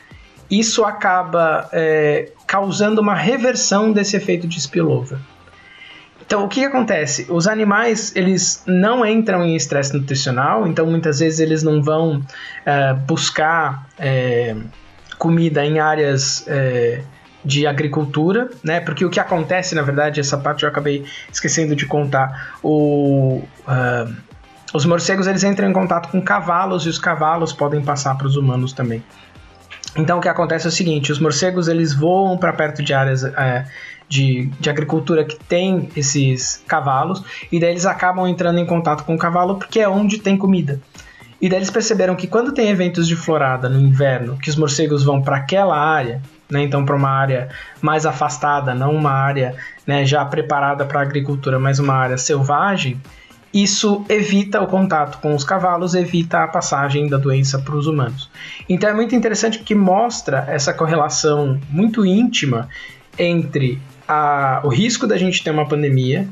isso 0.49 0.83
acaba 0.83 1.67
é, 1.73 2.31
causando 2.47 3.01
uma 3.01 3.15
reversão 3.15 3.91
desse 3.91 4.15
efeito 4.15 4.47
de 4.47 4.59
spillover. 4.59 5.17
Então, 6.25 6.43
o 6.43 6.47
que, 6.47 6.61
que, 6.61 6.65
acontece? 6.65 7.27
Os 7.29 7.47
animais, 7.47 8.15
eles 8.15 8.63
não 8.65 9.05
entram 9.05 9.43
em 9.43 9.55
estresse 9.55 9.93
nutricional, 9.93 10.65
então 10.65 10.85
muitas 10.85 11.19
vezes 11.19 11.39
eles 11.39 11.61
não 11.61 11.83
vão 11.83 12.21
é, 12.65 12.93
buscar 12.93 13.87
é, 13.99 14.55
comida 15.19 15.63
em 15.63 15.79
áreas 15.79 16.43
é, 16.47 17.01
de 17.43 17.67
agricultura, 17.67 18.49
né? 18.63 18.79
Porque 18.79 19.05
o 19.05 19.09
que 19.09 19.19
acontece, 19.19 19.75
na 19.75 19.83
verdade, 19.83 20.19
essa 20.19 20.35
parte 20.35 20.63
eu 20.63 20.69
acabei 20.69 21.05
esquecendo 21.31 21.75
de 21.75 21.85
contar. 21.85 22.57
O, 22.63 23.43
uh, 23.67 24.15
os 24.75 24.85
morcegos 24.85 25.25
eles 25.25 25.43
entram 25.43 25.69
em 25.69 25.73
contato 25.73 26.09
com 26.09 26.21
cavalos 26.21 26.85
e 26.85 26.89
os 26.89 26.99
cavalos 26.99 27.53
podem 27.53 27.81
passar 27.81 28.15
para 28.17 28.27
os 28.27 28.35
humanos 28.35 28.73
também. 28.73 29.01
Então 29.95 30.17
o 30.17 30.21
que 30.21 30.27
acontece 30.27 30.65
é 30.65 30.69
o 30.69 30.71
seguinte: 30.71 31.11
os 31.11 31.19
morcegos 31.19 31.67
eles 31.67 31.93
voam 31.93 32.37
para 32.37 32.51
perto 32.51 32.83
de 32.83 32.93
áreas 32.93 33.23
é, 33.23 33.65
de, 34.09 34.47
de 34.59 34.69
agricultura 34.69 35.23
que 35.23 35.37
tem 35.45 35.89
esses 35.95 36.61
cavalos 36.67 37.23
e 37.51 37.59
daí 37.59 37.71
eles 37.71 37.85
acabam 37.85 38.27
entrando 38.27 38.59
em 38.59 38.65
contato 38.65 39.05
com 39.05 39.15
o 39.15 39.17
cavalo 39.17 39.55
porque 39.55 39.79
é 39.79 39.87
onde 39.87 40.19
tem 40.19 40.37
comida. 40.37 40.79
E 41.41 41.47
daí 41.47 41.59
eles 41.59 41.69
perceberam 41.69 42.15
que 42.15 42.27
quando 42.27 42.51
tem 42.51 42.69
eventos 42.69 43.07
de 43.07 43.15
florada 43.15 43.69
no 43.69 43.79
inverno, 43.79 44.37
que 44.37 44.49
os 44.49 44.55
morcegos 44.55 45.03
vão 45.03 45.21
para 45.21 45.37
aquela 45.37 45.77
área, 45.77 46.21
né, 46.49 46.63
então 46.63 46.85
para 46.85 46.95
uma 46.95 47.09
área 47.09 47.49
mais 47.81 48.05
afastada, 48.05 48.73
não 48.73 48.95
uma 48.95 49.11
área 49.11 49.55
né, 49.85 50.05
já 50.05 50.23
preparada 50.25 50.85
para 50.85 51.01
agricultura, 51.01 51.59
mas 51.59 51.77
uma 51.77 51.93
área 51.93 52.17
selvagem, 52.17 52.99
isso 53.55 54.03
evita 54.09 54.61
o 54.61 54.67
contato 54.67 55.19
com 55.21 55.33
os 55.33 55.45
cavalos, 55.45 55.95
evita 55.95 56.43
a 56.43 56.47
passagem 56.47 57.07
da 57.07 57.15
doença 57.15 57.57
para 57.57 57.73
os 57.73 57.87
humanos. 57.87 58.29
Então 58.67 58.89
é 58.89 58.93
muito 58.93 59.15
interessante 59.15 59.59
porque 59.59 59.73
mostra 59.73 60.45
essa 60.49 60.73
correlação 60.73 61.57
muito 61.69 62.05
íntima 62.05 62.67
entre 63.17 63.81
a, 64.05 64.59
o 64.65 64.67
risco 64.67 65.07
da 65.07 65.15
gente 65.15 65.41
ter 65.41 65.51
uma 65.51 65.65
pandemia 65.65 66.27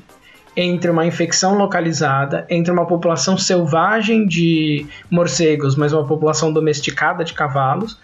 entre 0.55 0.91
uma 0.91 1.05
infecção 1.05 1.55
localizada, 1.55 2.45
entre 2.49 2.71
uma 2.71 2.85
população 2.85 3.37
selvagem 3.37 4.27
de 4.27 4.85
morcegos, 5.09 5.75
mas 5.77 5.93
uma 5.93 6.05
população 6.05 6.51
domesticada 6.51 7.23
de 7.23 7.33
cavalos, 7.33 7.97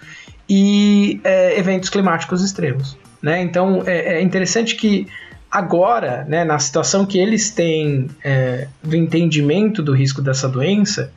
e 0.50 1.20
é, 1.24 1.60
eventos 1.60 1.90
climáticos 1.90 2.42
extremos. 2.42 2.98
Né? 3.22 3.42
Então 3.42 3.84
é, 3.86 4.16
é, 4.16 4.22
interessante 4.22 4.76
que 4.76 5.08
agora, 5.52 6.26
né, 6.28 6.44
na 6.44 6.60
situação 6.60 7.06
que 7.06 7.18
eles 7.18 7.52
têm 7.52 8.10
é, 8.24 8.68
do 8.84 8.96
entendimento 8.96 9.82
do 9.82 9.94
risco 9.94 10.22
dessa 10.22 10.48
doença, 10.48 11.12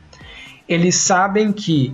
eles 0.67 0.95
sabem 0.95 1.51
que 1.51 1.93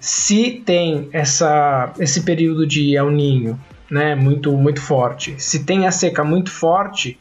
se 0.00 0.62
tem 0.64 1.08
essa, 1.12 1.92
esse 1.98 2.22
período 2.22 2.66
de 2.66 2.94
El 2.96 3.10
Ninho 3.10 3.58
né, 3.90 4.14
muito, 4.14 4.52
muito 4.52 4.80
forte, 4.80 5.34
se 5.38 5.64
tem 5.64 5.86
a 5.86 5.90
seca 5.90 6.22
muito 6.24 6.50
forte, 6.50 7.18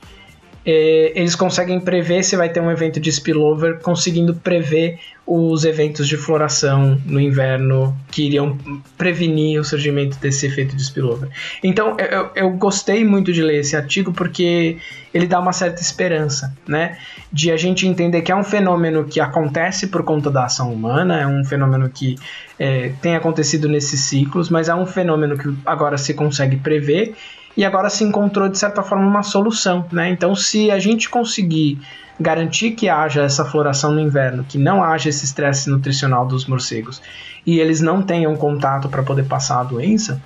eles 0.69 1.33
conseguem 1.33 1.79
prever 1.79 2.23
se 2.23 2.35
vai 2.35 2.49
ter 2.49 2.59
um 2.59 2.69
evento 2.69 2.99
de 2.99 3.09
spillover, 3.09 3.79
conseguindo 3.79 4.35
prever 4.35 4.99
os 5.25 5.63
eventos 5.63 6.09
de 6.09 6.17
floração 6.17 7.01
no 7.05 7.21
inverno 7.21 7.95
que 8.11 8.25
iriam 8.25 8.57
prevenir 8.97 9.61
o 9.61 9.63
surgimento 9.63 10.17
desse 10.19 10.45
efeito 10.45 10.75
de 10.75 10.83
spillover. 10.83 11.29
Então, 11.63 11.95
eu, 11.97 12.31
eu 12.35 12.49
gostei 12.51 13.05
muito 13.05 13.31
de 13.31 13.41
ler 13.41 13.61
esse 13.61 13.77
artigo 13.77 14.11
porque 14.11 14.77
ele 15.13 15.25
dá 15.25 15.39
uma 15.39 15.53
certa 15.53 15.81
esperança, 15.81 16.53
né? 16.67 16.97
De 17.31 17.49
a 17.49 17.55
gente 17.55 17.87
entender 17.87 18.21
que 18.21 18.31
é 18.31 18.35
um 18.35 18.43
fenômeno 18.43 19.05
que 19.05 19.21
acontece 19.21 19.87
por 19.87 20.03
conta 20.03 20.29
da 20.29 20.45
ação 20.45 20.73
humana, 20.73 21.21
é 21.21 21.27
um 21.27 21.45
fenômeno 21.45 21.89
que 21.89 22.15
é, 22.59 22.91
tem 23.01 23.15
acontecido 23.15 23.69
nesses 23.69 24.01
ciclos, 24.01 24.49
mas 24.49 24.67
é 24.67 24.75
um 24.75 24.85
fenômeno 24.85 25.37
que 25.37 25.53
agora 25.65 25.97
se 25.97 26.13
consegue 26.13 26.57
prever 26.57 27.15
e 27.57 27.65
agora 27.65 27.89
se 27.89 28.03
encontrou 28.03 28.47
de 28.47 28.57
certa 28.57 28.83
forma 28.83 29.05
uma 29.07 29.23
solução, 29.23 29.83
né? 29.91 30.09
Então, 30.09 30.35
se 30.35 30.69
a 30.69 30.77
gente 30.77 31.09
conseguir 31.09 31.81
garantir 32.19 32.71
que 32.71 32.87
haja 32.87 33.23
essa 33.23 33.43
floração 33.43 33.91
no 33.91 33.99
inverno, 33.99 34.43
que 34.43 34.59
não 34.59 34.83
haja 34.83 35.09
esse 35.09 35.25
estresse 35.25 35.67
nutricional 35.69 36.25
dos 36.25 36.45
morcegos 36.45 37.01
e 37.45 37.59
eles 37.59 37.81
não 37.81 38.03
tenham 38.03 38.35
contato 38.35 38.87
para 38.87 39.01
poder 39.01 39.23
passar 39.23 39.61
a 39.61 39.63
doença, 39.63 40.21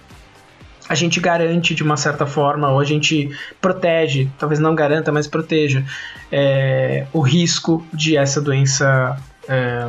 a 0.89 0.95
gente 0.95 1.21
garante 1.21 1.73
de 1.73 1.83
uma 1.83 1.95
certa 1.95 2.25
forma, 2.25 2.69
ou 2.69 2.79
a 2.79 2.83
gente 2.83 3.29
protege, 3.61 4.29
talvez 4.37 4.59
não 4.59 4.75
garanta, 4.75 5.09
mas 5.09 5.25
proteja 5.25 5.85
é, 6.29 7.07
o 7.13 7.21
risco 7.21 7.85
de 7.93 8.17
essa 8.17 8.41
doença 8.41 9.17
é, 9.47 9.87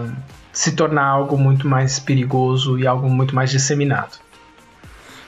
se 0.52 0.72
tornar 0.72 1.06
algo 1.06 1.36
muito 1.36 1.66
mais 1.66 1.98
perigoso 1.98 2.78
e 2.78 2.86
algo 2.86 3.10
muito 3.10 3.34
mais 3.34 3.50
disseminado. 3.50 4.18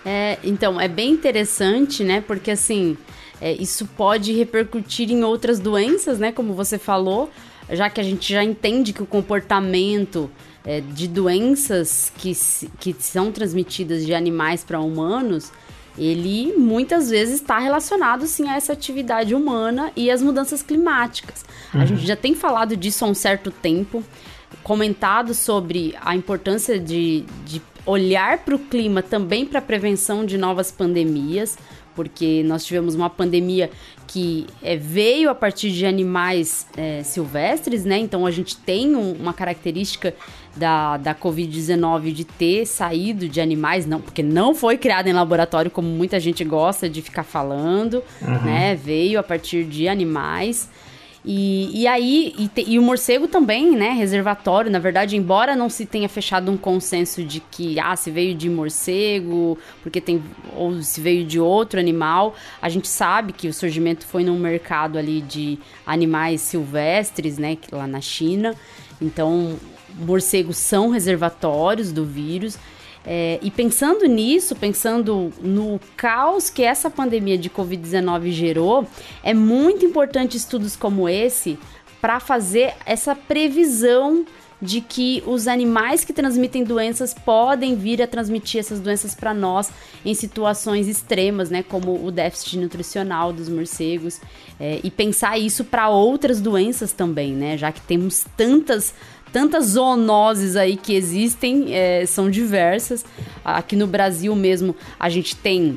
É, 0.05 0.39
então, 0.45 0.81
é 0.81 0.89
bem 0.89 1.13
interessante, 1.13 2.05
né? 2.05 2.21
Porque 2.21 2.51
assim, 2.51 2.97
é, 3.41 3.53
isso 3.53 3.87
pode 3.87 4.33
repercutir 4.33 5.11
em 5.11 5.25
outras 5.25 5.59
doenças, 5.59 6.19
né? 6.19 6.31
Como 6.31 6.55
você 6.55 6.79
falou, 6.79 7.31
já 7.71 7.89
que 7.89 8.01
a 8.01 8.05
gente 8.05 8.33
já 8.33 8.45
entende 8.45 8.93
que 8.93 9.03
o 9.03 9.07
comportamento 9.07 10.31
é, 10.65 10.81
de 10.81 11.09
doenças 11.09 12.13
que, 12.17 12.33
que 12.79 12.95
são 12.99 13.33
transmitidas 13.33 14.05
de 14.05 14.15
animais 14.15 14.63
para 14.63 14.81
humanos, 14.81 15.51
ele 15.97 16.55
muitas 16.57 17.09
vezes 17.09 17.37
está 17.37 17.59
relacionado 17.59 18.27
sim 18.27 18.49
a 18.49 18.57
essa 18.57 18.73
atividade 18.73 19.35
humana 19.35 19.93
e 19.95 20.11
as 20.11 20.23
mudanças 20.23 20.63
climáticas. 20.63 21.45
Uhum. 21.73 21.81
A 21.81 21.87
gente 21.87 22.07
já 22.07 22.17
tem 22.17 22.35
falado 22.35 22.77
disso 22.77 23.05
há 23.05 23.09
um 23.09 23.15
certo 23.15 23.51
tempo, 23.51 24.03
comentado 24.63 25.35
sobre 25.35 25.95
a 26.01 26.17
importância 26.17 26.81
de, 26.81 27.25
de 27.45 27.63
olhar 27.87 28.39
para 28.39 28.55
o 28.55 28.59
clima 28.59 29.03
também 29.03 29.45
para 29.45 29.59
a 29.59 29.63
prevenção 29.63 30.25
de 30.25 30.39
novas 30.39 30.71
pandemias, 30.71 31.59
porque 31.95 32.43
nós 32.45 32.65
tivemos 32.65 32.95
uma 32.95 33.09
pandemia 33.09 33.71
que 34.07 34.47
é, 34.63 34.77
veio 34.77 35.31
a 35.31 35.35
partir 35.35 35.71
de 35.71 35.87
animais 35.87 36.67
é, 36.77 37.03
silvestres, 37.03 37.85
né? 37.85 37.99
Então 37.99 38.27
a 38.27 38.31
gente 38.31 38.57
tem 38.57 38.95
um, 38.95 39.13
uma 39.13 39.33
característica 39.33 40.15
da, 40.57 40.97
da 40.97 41.15
Covid-19 41.15 42.13
de 42.13 42.25
ter 42.25 42.67
saído 42.67 43.29
de 43.29 43.41
animais, 43.41 43.87
não, 43.87 44.01
porque 44.01 44.23
não 44.23 44.55
foi 44.55 44.77
criada 44.77 45.09
em 45.09 45.13
laboratório, 45.13 45.71
como 45.71 45.89
muita 45.89 46.21
gente 46.21 46.45
gosta 46.45 46.89
de 46.89 47.01
ficar 47.03 47.25
falando, 47.25 48.03
uhum. 48.21 48.43
né? 48.43 48.75
Veio 48.75 49.19
a 49.19 49.23
partir 49.23 49.65
de 49.65 49.89
animais. 49.89 50.69
E, 51.25 51.71
e 51.81 51.87
aí, 51.87 52.35
e, 52.39 52.49
te, 52.49 52.63
e, 52.69 52.79
o 52.79 52.83
morcego 52.83 53.27
também, 53.27 53.75
né? 53.75 53.91
Reservatório, 53.93 54.71
na 54.71 54.79
verdade, 54.79 55.17
embora 55.17 55.57
não 55.57 55.71
se 55.71 55.87
tenha 55.87 56.09
fechado 56.09 56.51
um 56.53 56.57
consenso 56.57 57.25
de 57.25 57.41
que, 57.41 57.81
ah, 57.81 57.97
se 57.97 58.11
veio 58.11 58.35
de 58.35 58.51
morcego, 58.51 59.59
porque 59.83 60.03
tem. 60.03 60.23
ou 60.55 60.83
se 60.83 61.01
veio 61.01 61.25
de 61.25 61.41
outro 61.41 61.81
animal, 61.81 62.35
a 62.61 62.69
gente 62.69 62.89
sabe 62.89 63.33
que 63.33 63.49
o 63.49 63.55
surgimento 63.55 64.07
foi 64.07 64.23
num 64.23 64.39
mercado 64.39 64.99
ali 64.99 65.23
de 65.23 65.59
animais 65.87 66.43
silvestres, 66.43 67.39
né? 67.39 67.57
Lá 67.73 67.87
na 67.87 68.03
China. 68.03 68.55
Então, 69.01 69.57
morcegos 69.99 70.59
são 70.59 70.91
reservatórios 70.91 71.91
do 71.91 72.05
vírus. 72.05 72.59
É, 73.07 73.39
e 73.43 73.51
pensando 73.51 74.07
nisso, 74.07 74.57
pensando 74.57 75.31
no 75.41 75.79
caos 75.97 76.49
que 76.49 76.63
essa 76.63 76.89
pandemia 76.89 77.37
de 77.37 77.51
Covid-19 77.51 78.31
gerou, 78.31 78.87
é 79.23 79.35
muito 79.35 79.85
importante 79.85 80.37
estudos 80.37 80.75
como 80.75 81.09
esse 81.09 81.59
para 82.01 82.19
fazer 82.19 82.75
essa 82.87 83.15
previsão 83.15 84.25
de 84.61 84.81
que 84.81 85.23
os 85.27 85.47
animais 85.47 86.05
que 86.05 86.13
transmitem 86.13 86.65
doenças 86.65 87.13
podem 87.13 87.77
vir 87.77 88.01
a 88.01 88.07
transmitir 88.07 88.61
essas 88.61 88.81
doenças 88.81 89.15
para 89.15 89.35
nós 89.35 89.71
em 90.05 90.15
situações 90.15 90.89
extremas, 90.89 91.51
né, 91.51 91.63
como 91.63 92.03
o 92.05 92.11
déficit 92.11 92.59
nutricional 92.59 93.33
dos 93.33 93.49
morcegos, 93.49 94.21
é, 94.59 94.81
e 94.83 94.91
pensar 94.91 95.39
isso 95.39 95.65
para 95.65 95.91
outras 95.91 96.41
doenças 96.41 96.93
também, 96.93 97.33
né, 97.33 97.59
já 97.59 97.71
que 97.71 97.81
temos 97.83 98.25
tantas 98.37 98.95
tantas 99.35 99.71
zoonoses 99.71 100.55
aí 100.55 100.77
que 100.77 100.95
existem, 100.95 101.75
é, 101.75 102.07
são 102.07 102.31
diversas. 102.31 103.05
Aqui 103.45 103.75
no 103.75 103.85
Brasil 103.85 104.33
mesmo, 104.37 104.77
a 104.99 105.09
gente 105.09 105.35
tem 105.35 105.77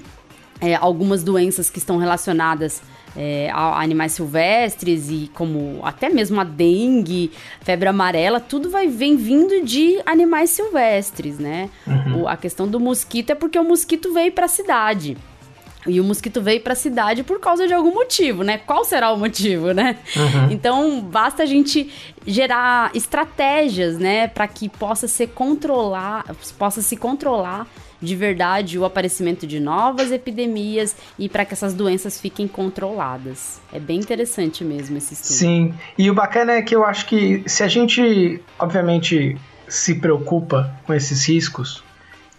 é, 0.62 0.76
algumas 0.76 1.24
doenças 1.24 1.68
que 1.68 1.80
estão 1.80 1.98
relacionadas 1.98 2.84
é, 3.16 3.50
a 3.52 3.82
animais 3.82 4.12
silvestres 4.12 5.10
e 5.10 5.32
como 5.34 5.80
até 5.82 6.08
mesmo 6.08 6.40
a 6.40 6.44
dengue, 6.44 7.32
febre 7.62 7.90
amarela, 7.90 8.40
tudo 8.40 8.70
vai 8.70 8.88
vem 8.88 9.16
vindo 9.16 9.66
de 9.66 10.00
animais 10.06 10.52
silvestres, 10.52 11.40
né? 11.40 11.68
Uhum. 11.88 12.22
O, 12.22 12.28
a 12.28 12.38
questão 12.38 12.68
do 12.68 12.80
mosquito 12.80 13.32
é 13.32 13.36
porque 13.36 13.58
o 13.58 13.64
mosquito 13.64 14.14
veio 14.14 14.32
para 14.32 14.46
a 14.46 14.50
cidade. 14.50 15.18
E 15.88 16.00
o 16.00 16.04
mosquito 16.04 16.42
veio 16.42 16.62
para 16.62 16.74
a 16.74 16.76
cidade 16.76 17.24
por 17.24 17.40
causa 17.40 17.68
de 17.68 17.74
algum 17.74 17.94
motivo, 17.94 18.44
né? 18.44 18.58
Qual 18.58 18.84
será 18.84 19.12
o 19.12 19.18
motivo, 19.18 19.72
né? 19.72 19.98
Uhum. 20.16 20.52
Então, 20.52 21.02
basta 21.02 21.44
a 21.44 21.46
gente 21.46 21.92
gerar 22.26 22.92
estratégias, 22.94 23.98
né, 23.98 24.28
para 24.28 24.48
que 24.48 24.68
possa 24.68 25.08
ser 25.08 25.28
controlar, 25.28 26.26
possa 26.58 26.82
se 26.82 26.98
controlar 26.98 27.66
de 28.02 28.16
verdade 28.16 28.78
o 28.78 28.86
aparecimento 28.86 29.48
de 29.48 29.60
novas 29.60 30.12
epidemias 30.12 30.96
e 31.18 31.28
para 31.28 31.46
que 31.46 31.54
essas 31.54 31.74
doenças 31.74 32.20
fiquem 32.20 32.48
controladas. 32.48 33.60
É 33.74 33.80
bem 33.80 34.00
interessante 34.00 34.64
mesmo 34.64 34.98
esse 34.98 35.14
estudo. 35.14 35.34
Sim, 35.34 35.74
e 35.98 36.10
o 36.10 36.14
bacana 36.14 36.54
é 36.54 36.62
que 36.62 36.76
eu 36.76 36.86
acho 36.86 37.06
que 37.08 37.44
se 37.48 37.64
a 37.64 37.68
gente, 37.68 38.42
obviamente, 38.60 39.38
se 39.68 39.96
preocupa 39.96 40.76
com 40.86 40.94
esses 40.94 41.28
riscos 41.28 41.84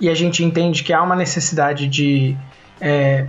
e 0.00 0.08
a 0.08 0.14
gente 0.14 0.44
entende 0.44 0.84
que 0.84 0.92
há 0.92 1.02
uma 1.02 1.16
necessidade 1.16 1.88
de 1.88 2.36
é, 2.80 3.26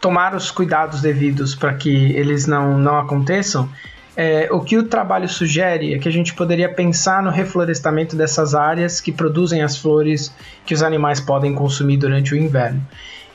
tomar 0.00 0.34
os 0.34 0.50
cuidados 0.50 1.00
devidos 1.00 1.54
para 1.54 1.74
que 1.74 2.12
eles 2.12 2.46
não, 2.46 2.78
não 2.78 2.98
aconteçam, 2.98 3.68
é, 4.16 4.48
o 4.50 4.60
que 4.60 4.78
o 4.78 4.84
trabalho 4.84 5.28
sugere 5.28 5.92
é 5.92 5.98
que 5.98 6.08
a 6.08 6.12
gente 6.12 6.32
poderia 6.32 6.72
pensar 6.72 7.22
no 7.22 7.30
reflorestamento 7.30 8.16
dessas 8.16 8.54
áreas 8.54 8.98
que 8.98 9.12
produzem 9.12 9.62
as 9.62 9.76
flores 9.76 10.34
que 10.64 10.72
os 10.72 10.82
animais 10.82 11.20
podem 11.20 11.54
consumir 11.54 11.98
durante 11.98 12.32
o 12.32 12.36
inverno. 12.36 12.82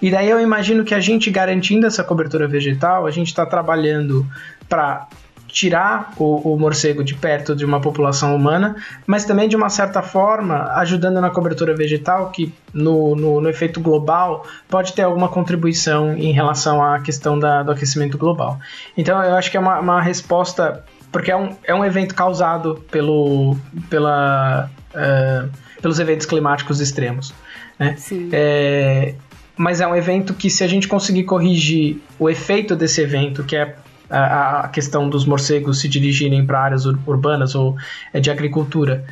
E 0.02 0.10
daí 0.10 0.28
eu 0.28 0.42
imagino 0.42 0.84
que 0.84 0.96
a 0.96 1.00
gente 1.00 1.30
garantindo 1.30 1.86
essa 1.86 2.04
cobertura 2.04 2.48
vegetal, 2.48 3.06
a 3.06 3.12
gente 3.12 3.28
está 3.28 3.46
trabalhando 3.46 4.26
para 4.68 5.08
tirar 5.52 6.14
o, 6.18 6.54
o, 6.54 6.58
morcego 6.58 7.04
de 7.04 7.14
perto 7.14 7.56
de 7.56 7.66
uma 7.66 7.82
população 7.82 8.36
humana, 8.36 8.76
mas 9.06 9.26
também 9.26 9.50
de 9.50 9.56
uma 9.56 9.70
certa 9.70 10.02
forma 10.02 10.72
ajudando 10.76 11.20
na 11.20 11.30
cobertura 11.30 11.76
vegetal, 11.76 12.30
que 12.30 12.54
no, 12.74 13.16
no, 13.16 13.42
no 13.42 13.50
efeito 13.50 13.82
global 13.82 14.46
pode 14.70 14.94
ter 14.94 15.02
alguma 15.02 15.28
contribuição 15.28 16.14
em 16.14 16.32
relação 16.32 16.84
à 16.84 17.00
questão 17.00 17.38
da, 17.38 17.64
do 17.64 17.72
aquecimento 17.72 18.18
global. 18.18 18.60
Então 18.96 19.22
eu 19.22 19.36
acho 19.36 19.52
que 19.52 19.58
é 19.58 19.60
uma, 19.60 19.80
uma 19.80 20.02
resposta, 20.02 20.84
porque 21.12 21.30
é 21.30 21.36
um, 21.36 21.56
é 21.64 21.76
um 21.76 21.84
evento 21.84 22.16
causado 22.16 22.84
pelo, 22.90 23.58
pela, 23.90 24.70
uh, 24.96 25.50
pelos 25.82 26.00
eventos 26.00 26.26
climáticos 26.26 26.80
extremos. 26.80 27.34
Né? 27.78 27.96
Sim. 27.98 28.30
É, 28.32 29.16
mas 29.58 29.82
é 29.82 29.88
um 29.88 29.96
evento 29.96 30.34
que, 30.34 30.50
se 30.50 30.64
a 30.64 30.68
gente 30.68 30.88
conseguir 30.88 31.24
corrigir 31.24 31.98
o 32.18 32.30
efeito 32.30 32.76
desse 32.76 33.02
evento, 33.02 33.44
que 33.44 33.56
é 33.56 33.76
a, 34.12 34.62
a 34.62 34.68
questão 34.68 35.10
dos 35.10 35.26
morcegos 35.26 35.80
se 35.80 35.88
dirigirem 35.88 36.46
para 36.46 36.60
áreas 36.60 36.86
ur 36.86 37.00
urbanas 37.08 37.56
ou 37.56 37.76
é, 38.14 38.20
de 38.20 38.30
agricultura, 38.30 39.06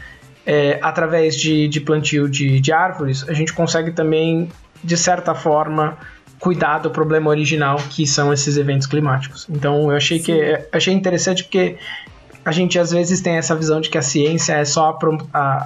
é, 0.45 0.79
através 0.81 1.35
de, 1.35 1.67
de 1.67 1.79
plantio 1.79 2.27
de, 2.27 2.59
de 2.59 2.71
árvores, 2.71 3.27
a 3.27 3.33
gente 3.33 3.53
consegue 3.53 3.91
também, 3.91 4.49
de 4.83 4.97
certa 4.97 5.35
forma, 5.35 5.97
cuidar 6.39 6.79
do 6.79 6.89
problema 6.89 7.29
original 7.29 7.77
que 7.89 8.07
são 8.07 8.33
esses 8.33 8.57
eventos 8.57 8.87
climáticos. 8.87 9.45
Então 9.49 9.91
eu 9.91 9.97
achei 9.97 10.19
Sim. 10.19 10.25
que 10.25 10.59
achei 10.71 10.93
interessante 10.93 11.43
porque 11.43 11.77
a 12.43 12.51
gente 12.51 12.79
às 12.79 12.91
vezes 12.91 13.21
tem 13.21 13.35
essa 13.35 13.55
visão 13.55 13.81
de 13.81 13.89
que 13.89 13.97
a 13.97 14.01
ciência 14.01 14.53
é 14.53 14.65
só 14.65 14.97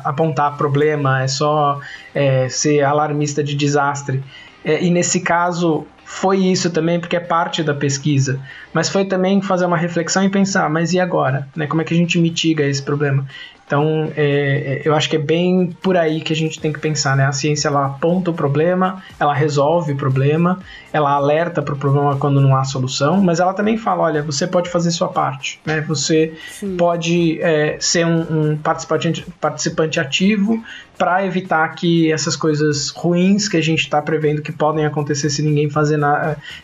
apontar 0.03 0.57
problema, 0.57 1.23
é 1.23 1.27
só 1.27 1.79
é, 2.13 2.49
ser 2.49 2.81
alarmista 2.81 3.43
de 3.43 3.55
desastre. 3.55 4.23
É, 4.65 4.83
e 4.83 4.89
nesse 4.89 5.21
caso, 5.21 5.85
foi 6.05 6.37
isso 6.37 6.69
também, 6.69 6.99
porque 6.99 7.15
é 7.15 7.19
parte 7.19 7.63
da 7.63 7.73
pesquisa, 7.73 8.39
mas 8.73 8.89
foi 8.89 9.05
também 9.05 9.41
fazer 9.41 9.65
uma 9.65 9.77
reflexão 9.77 10.23
e 10.23 10.29
pensar, 10.29 10.69
mas 10.69 10.93
e 10.93 10.99
agora? 10.99 11.47
Né? 11.55 11.67
Como 11.67 11.81
é 11.81 11.85
que 11.85 11.93
a 11.93 11.97
gente 11.97 12.19
mitiga 12.19 12.63
esse 12.63 12.81
problema? 12.81 13.25
Então, 13.73 14.13
é, 14.15 14.25
é, 14.25 14.81
eu 14.85 14.93
acho 14.93 15.09
que 15.09 15.15
é 15.15 15.19
bem 15.19 15.75
por 15.81 15.97
aí 15.97 16.21
que 16.21 16.31
a 16.31 16.35
gente 16.35 16.59
tem 16.59 16.71
que 16.71 16.79
pensar, 16.79 17.17
né? 17.17 17.25
A 17.25 17.31
ciência, 17.31 17.69
ela 17.69 17.87
aponta 17.87 18.29
o 18.29 18.33
problema, 18.33 19.01
ela 19.19 19.33
resolve 19.33 19.93
o 19.93 19.95
problema, 19.95 20.59
ela 20.91 21.09
alerta 21.09 21.59
para 21.59 21.73
o 21.73 21.77
problema 21.77 22.15
quando 22.17 22.39
não 22.39 22.55
há 22.55 22.63
solução, 22.65 23.19
mas 23.19 23.39
ela 23.39 23.51
também 23.51 23.75
fala, 23.75 24.03
olha, 24.03 24.21
você 24.21 24.45
pode 24.45 24.69
fazer 24.69 24.91
sua 24.91 25.07
parte, 25.07 25.59
né? 25.65 25.81
Você 25.81 26.35
Sim. 26.51 26.77
pode 26.77 27.41
é, 27.41 27.77
ser 27.79 28.05
um, 28.05 28.51
um, 28.51 28.57
participante, 28.57 29.25
participante 29.41 29.99
ativo 29.99 30.63
para 30.95 31.25
evitar 31.25 31.67
que 31.69 32.11
essas 32.11 32.35
coisas 32.35 32.89
ruins 32.89 33.47
que 33.47 33.57
a 33.57 33.61
gente 33.61 33.79
está 33.79 33.99
prevendo 34.03 34.43
que 34.43 34.51
podem 34.51 34.85
acontecer 34.85 35.31
se 35.31 35.41
ninguém, 35.41 35.67
fazer 35.67 35.99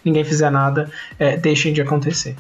ninguém 0.06 0.24
fizer 0.24 0.52
nada, 0.52 0.92
é, 1.18 1.36
deixem 1.36 1.74
de 1.74 1.82
acontecer. 1.82 2.36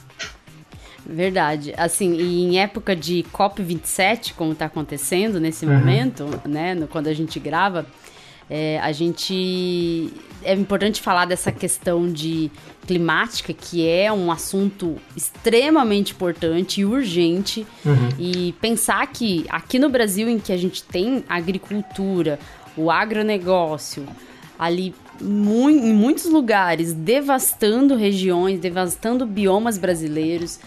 Verdade. 1.11 1.73
Assim, 1.75 2.13
e 2.15 2.43
em 2.43 2.59
época 2.59 2.95
de 2.95 3.25
COP27, 3.33 4.33
como 4.35 4.51
está 4.51 4.65
acontecendo 4.65 5.39
nesse 5.39 5.65
uhum. 5.65 5.73
momento, 5.77 6.41
né, 6.47 6.75
no, 6.75 6.87
quando 6.87 7.07
a 7.07 7.13
gente 7.13 7.39
grava, 7.39 7.85
é, 8.49 8.79
a 8.79 8.91
gente. 8.91 10.11
É 10.41 10.53
importante 10.53 11.01
falar 11.01 11.25
dessa 11.25 11.51
questão 11.51 12.09
de 12.11 12.49
climática, 12.87 13.53
que 13.53 13.87
é 13.87 14.11
um 14.11 14.31
assunto 14.31 14.95
extremamente 15.15 16.13
importante 16.13 16.81
e 16.81 16.85
urgente. 16.85 17.67
Uhum. 17.85 18.09
E 18.17 18.53
pensar 18.61 19.05
que 19.07 19.45
aqui 19.49 19.77
no 19.77 19.89
Brasil, 19.89 20.29
em 20.29 20.39
que 20.39 20.53
a 20.53 20.57
gente 20.57 20.81
tem 20.83 21.23
agricultura, 21.27 22.39
o 22.77 22.89
agronegócio, 22.89 24.07
ali 24.57 24.95
mu 25.21 25.69
em 25.69 25.93
muitos 25.93 26.25
lugares 26.25 26.93
devastando 26.93 27.95
regiões, 27.95 28.59
devastando 28.59 29.25
biomas 29.25 29.77
brasileiros 29.77 30.59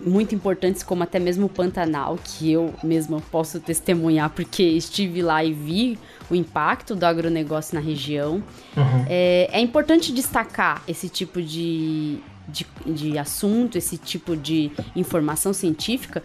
muito 0.00 0.34
importantes, 0.34 0.82
como 0.82 1.02
até 1.02 1.18
mesmo 1.18 1.46
o 1.46 1.48
Pantanal, 1.48 2.18
que 2.22 2.50
eu 2.50 2.74
mesma 2.82 3.20
posso 3.30 3.60
testemunhar 3.60 4.30
porque 4.30 4.62
estive 4.62 5.22
lá 5.22 5.44
e 5.44 5.52
vi 5.52 5.98
o 6.30 6.34
impacto 6.34 6.94
do 6.94 7.04
agronegócio 7.04 7.74
na 7.74 7.80
região. 7.80 8.42
Uhum. 8.76 9.04
É, 9.08 9.48
é, 9.52 9.60
importante 9.60 10.12
destacar 10.12 10.82
esse 10.86 11.08
tipo 11.08 11.40
de, 11.40 12.18
de, 12.48 12.66
de 12.86 13.18
assunto, 13.18 13.76
esse 13.76 13.96
tipo 13.96 14.36
de 14.36 14.70
informação 14.94 15.52
científica, 15.52 16.22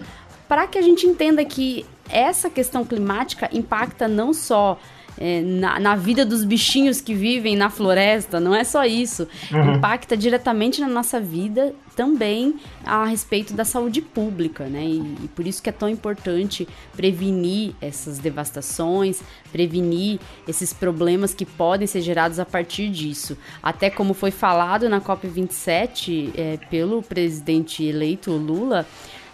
para 0.47 0.67
que 0.67 0.77
a 0.77 0.81
gente 0.81 1.05
entenda 1.05 1.45
que 1.45 1.85
essa 2.09 2.49
questão 2.49 2.83
climática 2.83 3.49
impacta 3.53 4.07
não 4.07 4.33
só 4.33 4.77
é, 5.21 5.39
na, 5.41 5.79
na, 5.79 5.95
vida 5.95 6.25
dos 6.25 6.43
bichinhos 6.43 6.99
que 6.99 7.13
vivem 7.13 7.55
na 7.55 7.69
floresta, 7.69 8.39
não 8.39 8.55
é 8.55 8.63
só 8.63 8.83
isso. 8.83 9.27
Uhum. 9.51 9.75
Impacta 9.75 10.17
diretamente 10.17 10.81
na 10.81 10.87
nossa 10.87 11.19
vida 11.19 11.75
também 11.95 12.55
a 12.83 13.05
respeito 13.05 13.53
da 13.53 13.63
saúde 13.63 14.01
pública, 14.01 14.65
né? 14.65 14.83
E, 14.83 14.97
e, 15.23 15.27
por 15.35 15.45
isso 15.45 15.61
que 15.61 15.69
é 15.69 15.71
tão 15.71 15.87
importante 15.87 16.67
prevenir 16.95 17.75
essas 17.79 18.17
devastações, 18.17 19.21
prevenir 19.51 20.19
esses 20.47 20.73
problemas 20.73 21.35
que 21.35 21.45
podem 21.45 21.85
ser 21.85 22.01
gerados 22.01 22.39
a 22.39 22.45
partir 22.45 22.89
disso. 22.89 23.37
Até 23.61 23.91
como 23.91 24.15
foi 24.15 24.31
falado 24.31 24.89
na 24.89 24.99
COP27 24.99 26.31
é, 26.35 26.57
pelo 26.71 27.03
presidente 27.03 27.83
eleito 27.83 28.31
Lula, 28.31 28.87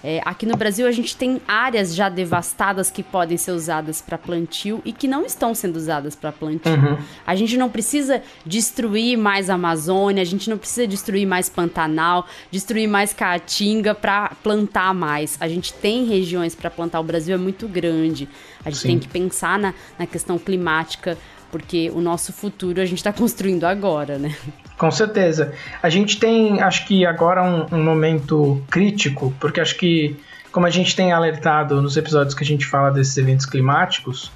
é, 0.03 0.21
aqui 0.23 0.45
no 0.45 0.55
Brasil 0.55 0.85
a 0.87 0.91
gente 0.91 1.15
tem 1.15 1.41
áreas 1.47 1.95
já 1.95 2.07
devastadas 2.07 2.91
que 2.91 3.01
podem 3.01 3.37
ser 3.37 3.51
usadas 3.51 4.01
para 4.01 4.17
plantio 4.17 4.81
e 4.85 4.93
que 4.93 5.07
não 5.07 5.25
estão 5.25 5.55
sendo 5.55 5.75
usadas 5.75 6.15
para 6.15 6.31
plantio. 6.31 6.71
Uhum. 6.71 6.97
A 7.25 7.35
gente 7.35 7.57
não 7.57 7.69
precisa 7.69 8.21
destruir 8.45 9.17
mais 9.17 9.49
a 9.49 9.55
Amazônia, 9.55 10.21
a 10.21 10.25
gente 10.25 10.49
não 10.49 10.57
precisa 10.57 10.87
destruir 10.87 11.25
mais 11.25 11.49
Pantanal, 11.49 12.27
destruir 12.51 12.87
mais 12.87 13.13
Caatinga 13.13 13.95
para 13.95 14.29
plantar 14.43 14.93
mais. 14.93 15.37
A 15.39 15.47
gente 15.47 15.73
tem 15.73 16.05
regiões 16.05 16.53
para 16.53 16.69
plantar, 16.69 16.99
o 16.99 17.03
Brasil 17.03 17.33
é 17.33 17.37
muito 17.37 17.67
grande. 17.67 18.29
A 18.63 18.69
gente 18.69 18.81
Sim. 18.81 18.87
tem 18.89 18.99
que 18.99 19.07
pensar 19.07 19.57
na, 19.57 19.73
na 19.97 20.05
questão 20.05 20.37
climática, 20.37 21.17
porque 21.51 21.91
o 21.93 22.01
nosso 22.01 22.33
futuro 22.33 22.81
a 22.81 22.85
gente 22.85 22.97
está 22.97 23.13
construindo 23.13 23.65
agora, 23.65 24.17
né? 24.17 24.35
Com 24.77 24.91
certeza. 24.91 25.53
A 25.81 25.89
gente 25.89 26.19
tem, 26.19 26.61
acho 26.61 26.85
que 26.85 27.05
agora 27.05 27.43
um, 27.43 27.65
um, 27.71 27.83
momento 27.83 28.63
crítico, 28.69 29.33
porque 29.39 29.59
acho 29.59 29.75
que, 29.75 30.15
como 30.51 30.65
a 30.65 30.69
gente 30.69 30.95
tem 30.95 31.11
alertado 31.11 31.81
nos 31.81 31.97
episódios 31.97 32.35
que 32.35 32.43
a 32.43 32.47
gente 32.47 32.65
fala 32.65 32.91
desses 32.91 33.17
eventos 33.17 33.45
climáticos, 33.45 34.31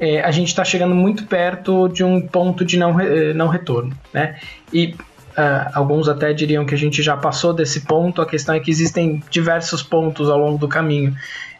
é, 0.00 0.22
a 0.22 0.30
gente 0.30 0.48
está 0.48 0.64
chegando 0.64 0.94
muito 0.94 1.26
perto 1.26 1.88
de 1.88 2.02
um 2.02 2.20
ponto 2.26 2.64
de 2.64 2.76
não, 2.76 2.98
eh, 2.98 3.32
não 3.34 3.48
retorno, 3.48 3.96
né? 4.12 4.36
E 4.72 4.96
uh, 5.36 5.70
alguns 5.74 6.08
até 6.08 6.32
diriam 6.32 6.64
que 6.64 6.74
a 6.74 6.78
gente 6.78 7.02
já 7.02 7.16
passou 7.16 7.52
desse 7.52 7.82
ponto, 7.82 8.20
a 8.20 8.26
questão 8.26 8.54
é 8.54 8.60
que 8.60 8.70
existem 8.70 9.22
diversos 9.30 9.82
pontos 9.82 10.28
ao 10.28 10.38
longo 10.38 10.58
do 10.58 10.66
caminho. 10.66 11.14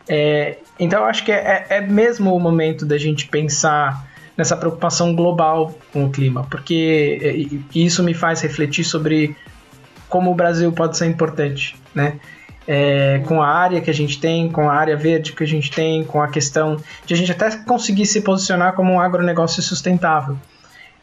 É, 0.09 0.59
então, 0.79 1.05
acho 1.05 1.25
que 1.25 1.31
é, 1.31 1.67
é 1.69 1.81
mesmo 1.81 2.35
o 2.35 2.41
momento 2.41 2.85
da 2.85 2.99
gente 2.99 3.29
pensar 3.29 4.09
nessa 4.37 4.57
preocupação 4.57 5.14
global 5.14 5.75
com 5.92 6.05
o 6.05 6.11
clima, 6.11 6.47
porque 6.51 7.49
isso 7.75 8.03
me 8.03 8.14
faz 8.14 8.40
refletir 8.40 8.85
sobre 8.85 9.37
como 10.09 10.31
o 10.31 10.35
Brasil 10.35 10.71
pode 10.73 10.97
ser 10.97 11.07
importante, 11.07 11.77
né? 11.95 12.18
É, 12.66 13.21
com 13.27 13.42
a 13.42 13.49
área 13.49 13.81
que 13.81 13.90
a 13.90 13.95
gente 13.95 14.21
tem, 14.21 14.49
com 14.49 14.68
a 14.71 14.75
área 14.75 14.97
verde 14.97 15.33
que 15.33 15.42
a 15.42 15.47
gente 15.47 15.71
tem, 15.71 16.05
com 16.05 16.23
a 16.23 16.29
questão 16.29 16.77
de 17.05 17.12
a 17.12 17.16
gente 17.16 17.33
até 17.33 17.51
conseguir 17.64 18.07
se 18.07 18.21
posicionar 18.21 18.75
como 18.75 18.92
um 18.92 19.01
agronegócio 19.01 19.61
sustentável. 19.62 20.38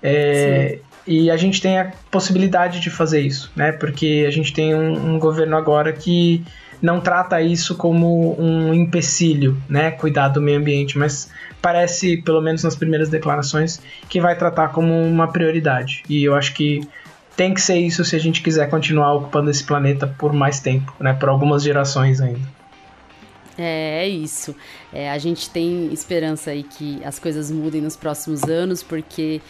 É, 0.02 0.80
e 1.06 1.30
a 1.30 1.36
gente 1.36 1.60
tem 1.60 1.80
a 1.80 1.92
possibilidade 2.10 2.80
de 2.80 2.90
fazer 2.90 3.22
isso, 3.22 3.52
né? 3.56 3.72
Porque 3.74 4.26
a 4.28 4.32
gente 4.32 4.54
tem 4.54 4.74
um, 4.74 5.16
um 5.16 5.20
governo 5.20 5.58
agora 5.58 5.92
que 5.92 6.46
não 6.82 7.02
trata 7.02 7.42
isso 7.42 7.76
como 7.76 8.40
um 8.40 8.74
empecilho, 8.74 9.62
né? 9.68 9.92
Cuidar 9.92 10.30
do 10.30 10.42
meio 10.42 10.58
ambiente, 10.58 10.98
mas 10.98 11.30
parece, 11.62 12.18
pelo 12.18 12.42
menos 12.42 12.64
nas 12.64 12.76
primeiras 12.76 13.10
declarações, 13.10 13.82
que 14.08 14.22
vai 14.22 14.38
tratar 14.38 14.70
como 14.70 14.94
uma 14.94 15.28
prioridade. 15.28 16.04
E 16.10 16.24
eu 16.24 16.36
acho 16.36 16.54
que 16.54 16.82
tem 17.36 17.54
que 17.54 17.62
ser 17.62 17.78
isso 17.78 18.04
se 18.04 18.16
a 18.16 18.20
gente 18.20 18.42
quiser 18.42 18.70
continuar 18.70 19.14
ocupando 19.14 19.50
esse 19.50 19.64
planeta 19.64 20.08
por 20.18 20.34
mais 20.34 20.60
tempo, 20.60 20.94
né? 21.00 21.14
Por 21.14 21.30
algumas 21.30 21.64
gerações 21.64 22.22
ainda. 22.22 22.60
É, 23.58 24.04
é 24.04 24.08
isso. 24.08 24.56
É, 24.94 25.12
a 25.12 25.18
gente 25.18 25.50
tem 25.50 25.92
esperança 25.92 26.52
aí 26.52 26.64
que 26.64 27.02
as 27.04 27.20
coisas 27.20 27.52
mudem 27.52 27.82
nos 27.82 27.98
próximos 27.98 28.44
anos, 28.44 28.82
porque 28.82 29.42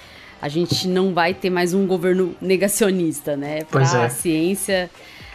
a 0.41 0.49
gente 0.49 0.87
não 0.87 1.13
vai 1.13 1.33
ter 1.33 1.49
mais 1.49 1.73
um 1.73 1.85
governo 1.85 2.35
negacionista, 2.41 3.37
né? 3.37 3.63
Para 3.65 3.81
é. 3.81 4.05
a 4.05 4.09
ciência 4.09 4.89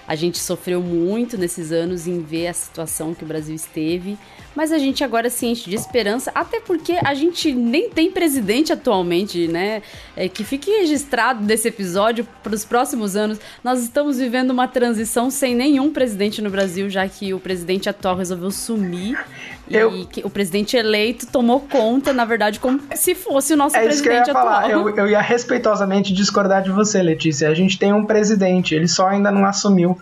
a 0.07 0.15
gente 0.15 0.39
sofreu 0.39 0.83
muito 0.83 1.39
nesses 1.39 1.73
anos 1.73 2.07
em 2.07 2.21
ver 2.21 2.49
a 2.49 2.53
situação 2.53 3.15
que 3.15 3.25
o 3.25 3.27
Brasil 3.27 3.55
esteve, 3.55 4.19
mas 4.55 4.73
a 4.73 4.79
gente 4.79 5.03
agora 5.03 5.29
se 5.31 5.47
enche 5.47 5.69
de 5.69 5.77
esperança, 5.77 6.31
até 6.35 6.61
porque 6.61 6.99
a 7.05 7.15
gente 7.15 7.53
nem 7.53 7.91
tem 7.91 8.11
presidente 8.11 8.73
atualmente, 8.73 9.49
né? 9.49 9.83
É, 10.17 10.29
que 10.29 10.45
fique 10.45 10.71
registrado 10.71 11.45
desse 11.45 11.69
episódio 11.69 12.27
para 12.43 12.55
os 12.55 12.65
próximos 12.65 13.17
anos. 13.17 13.39
Nós 13.63 13.83
estamos 13.83 14.19
vivendo 14.19 14.51
uma 14.51 14.69
transição 14.69 15.31
sem 15.31 15.55
nenhum 15.55 15.93
presidente 15.93 16.41
no 16.41 16.51
Brasil, 16.51 16.89
já 16.89 17.07
que 17.09 17.35
o 17.35 17.41
presidente 17.41 17.89
atual 17.89 18.17
resolveu 18.17 18.51
sumir 18.51 19.19
Eu... 19.69 19.95
E 19.95 20.05
que 20.05 20.21
o 20.25 20.31
presidente 20.31 20.77
eleito 20.77 21.27
tomou 21.27 21.61
conta, 21.61 22.13
na 22.13 22.25
verdade, 22.25 22.61
como 22.61 22.81
se 22.95 23.15
fosse 23.15 23.55
o 23.55 23.57
nosso 23.57 23.77
é 23.77 23.83
presidente 23.83 24.31
atual. 24.31 24.69
Eu, 24.69 24.97
eu 24.97 25.09
ia 25.09 25.21
respeitosamente 25.21 26.13
discordar 26.13 26.63
de 26.63 26.71
você, 26.71 27.03
Letícia. 27.03 27.49
A 27.49 27.55
gente 27.55 27.79
tem 27.79 27.93
um 27.93 28.05
presidente, 28.05 28.75
ele 28.75 28.89
só 28.89 29.09
ainda 29.09 29.31
não 29.31 29.45
assumiu. 29.45 29.99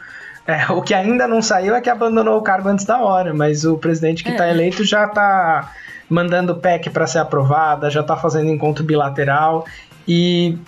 É, 0.47 0.73
o 0.73 0.83
que 0.83 0.93
ainda 0.93 1.29
não 1.29 1.41
saiu 1.41 1.75
é 1.75 1.81
que 1.81 1.89
abandonou 1.89 2.39
o 2.39 2.43
cargo 2.43 2.69
antes 2.69 2.85
da 2.85 3.01
hora, 3.01 3.33
mas 3.33 3.65
o 3.65 3.79
presidente 3.79 4.25
que 4.25 4.31
está 4.31 4.47
é. 4.47 4.51
eleito 4.51 4.85
já 4.85 5.05
está 5.05 5.73
mandando 6.09 6.57
PEC 6.57 6.91
para 6.91 7.07
ser 7.07 7.19
aprovada, 7.19 7.89
já 7.89 8.01
está 8.01 8.17
fazendo 8.17 8.51
encontro 8.51 8.85
bilateral 8.85 9.65
e 10.07 10.59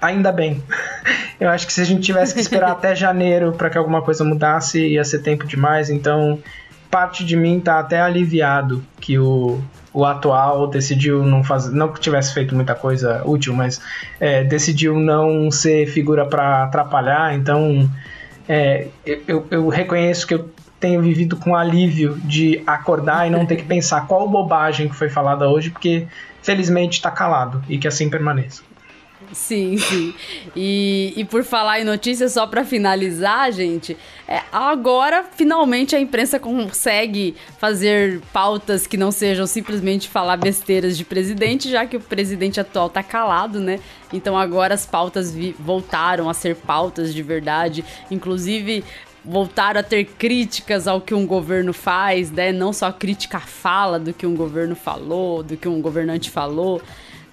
ainda 0.00 0.30
bem. 0.30 0.62
Eu 1.38 1.50
acho 1.50 1.66
que 1.66 1.72
se 1.72 1.82
a 1.82 1.84
gente 1.84 2.00
tivesse 2.00 2.32
que 2.32 2.40
esperar 2.40 2.70
até 2.72 2.94
janeiro 2.94 3.52
para 3.52 3.68
que 3.68 3.76
alguma 3.76 4.00
coisa 4.00 4.24
mudasse, 4.24 4.80
ia 4.80 5.04
ser 5.04 5.18
tempo 5.18 5.46
demais. 5.46 5.90
Então, 5.90 6.38
parte 6.90 7.24
de 7.24 7.36
mim 7.36 7.60
tá 7.60 7.78
até 7.78 8.00
aliviado 8.00 8.82
que 9.00 9.18
o, 9.18 9.60
o 9.92 10.04
atual 10.04 10.66
decidiu 10.66 11.22
não 11.24 11.44
fazer, 11.44 11.74
não 11.74 11.92
que 11.92 12.00
tivesse 12.00 12.32
feito 12.32 12.54
muita 12.54 12.74
coisa 12.74 13.22
útil, 13.24 13.52
mas 13.52 13.80
é, 14.18 14.44
decidiu 14.44 14.98
não 14.98 15.50
ser 15.50 15.86
figura 15.88 16.24
para 16.24 16.64
atrapalhar. 16.64 17.34
Então, 17.34 17.90
é, 18.48 18.88
eu, 19.04 19.46
eu 19.50 19.68
reconheço 19.68 20.26
que 20.26 20.34
eu 20.34 20.50
tenho 20.78 21.00
vivido 21.02 21.36
com 21.36 21.54
alívio 21.54 22.16
de 22.24 22.62
acordar 22.66 23.26
e 23.26 23.30
não 23.30 23.46
ter 23.46 23.56
que 23.56 23.64
pensar 23.66 24.06
qual 24.06 24.28
bobagem 24.28 24.88
que 24.88 24.94
foi 24.94 25.08
falada 25.08 25.48
hoje, 25.48 25.70
porque 25.70 26.06
felizmente 26.42 26.98
está 26.98 27.10
calado 27.10 27.62
e 27.68 27.78
que 27.78 27.88
assim 27.88 28.08
permaneça. 28.08 28.62
Sim, 29.32 29.76
sim. 29.78 30.14
E, 30.54 31.12
e 31.16 31.24
por 31.24 31.44
falar 31.44 31.80
em 31.80 31.84
notícias, 31.84 32.32
só 32.32 32.46
para 32.46 32.64
finalizar, 32.64 33.50
gente, 33.52 33.96
é, 34.26 34.40
agora 34.52 35.24
finalmente 35.36 35.94
a 35.94 36.00
imprensa 36.00 36.38
consegue 36.38 37.34
fazer 37.58 38.20
pautas 38.32 38.86
que 38.86 38.96
não 38.96 39.10
sejam 39.10 39.46
simplesmente 39.46 40.08
falar 40.08 40.36
besteiras 40.36 40.96
de 40.96 41.04
presidente, 41.04 41.70
já 41.70 41.86
que 41.86 41.96
o 41.96 42.00
presidente 42.00 42.60
atual 42.60 42.88
tá 42.88 43.02
calado, 43.02 43.60
né? 43.60 43.80
Então 44.12 44.38
agora 44.38 44.74
as 44.74 44.86
pautas 44.86 45.34
voltaram 45.58 46.30
a 46.30 46.34
ser 46.34 46.56
pautas 46.56 47.12
de 47.12 47.22
verdade, 47.22 47.84
inclusive 48.10 48.84
voltaram 49.24 49.80
a 49.80 49.82
ter 49.82 50.04
críticas 50.04 50.86
ao 50.86 51.00
que 51.00 51.12
um 51.12 51.26
governo 51.26 51.72
faz, 51.72 52.30
né? 52.30 52.52
Não 52.52 52.72
só 52.72 52.92
crítica 52.92 53.38
à 53.38 53.40
fala 53.40 53.98
do 53.98 54.12
que 54.12 54.24
um 54.24 54.36
governo 54.36 54.76
falou, 54.76 55.42
do 55.42 55.56
que 55.56 55.68
um 55.68 55.80
governante 55.80 56.30
falou 56.30 56.80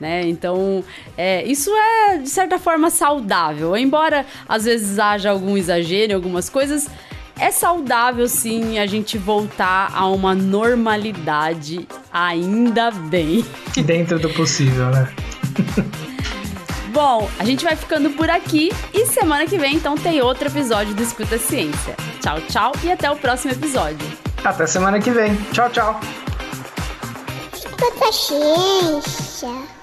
né? 0.03 0.27
Então, 0.27 0.83
é, 1.17 1.43
isso 1.45 1.71
é 1.71 2.17
de 2.17 2.29
certa 2.29 2.59
forma 2.59 2.89
saudável, 2.89 3.75
embora 3.77 4.25
às 4.47 4.65
vezes 4.65 4.99
haja 4.99 5.31
algum 5.31 5.57
exagero 5.57 6.11
em 6.11 6.15
algumas 6.15 6.49
coisas. 6.49 6.89
É 7.39 7.49
saudável 7.49 8.27
sim 8.27 8.77
a 8.77 8.85
gente 8.85 9.17
voltar 9.17 9.91
a 9.95 10.07
uma 10.07 10.35
normalidade, 10.35 11.87
ainda 12.11 12.91
bem. 12.91 13.43
Dentro 13.83 14.19
do 14.19 14.29
possível, 14.29 14.89
né? 14.91 15.09
Bom, 16.89 17.27
a 17.39 17.45
gente 17.45 17.63
vai 17.63 17.75
ficando 17.75 18.11
por 18.11 18.29
aqui 18.29 18.71
e 18.93 19.07
semana 19.07 19.47
que 19.47 19.57
vem 19.57 19.75
então 19.75 19.95
tem 19.95 20.21
outro 20.21 20.47
episódio 20.47 20.93
do 20.93 21.01
Escuta 21.01 21.39
Ciência. 21.39 21.95
Tchau, 22.21 22.39
tchau 22.41 22.71
e 22.83 22.91
até 22.91 23.09
o 23.09 23.15
próximo 23.15 23.51
episódio. 23.51 24.05
Até 24.43 24.67
semana 24.67 24.99
que 24.99 25.09
vem. 25.09 25.35
Tchau, 25.51 25.69
tchau. 25.71 25.99
Escuta 27.51 28.11
Ciência. 28.11 29.82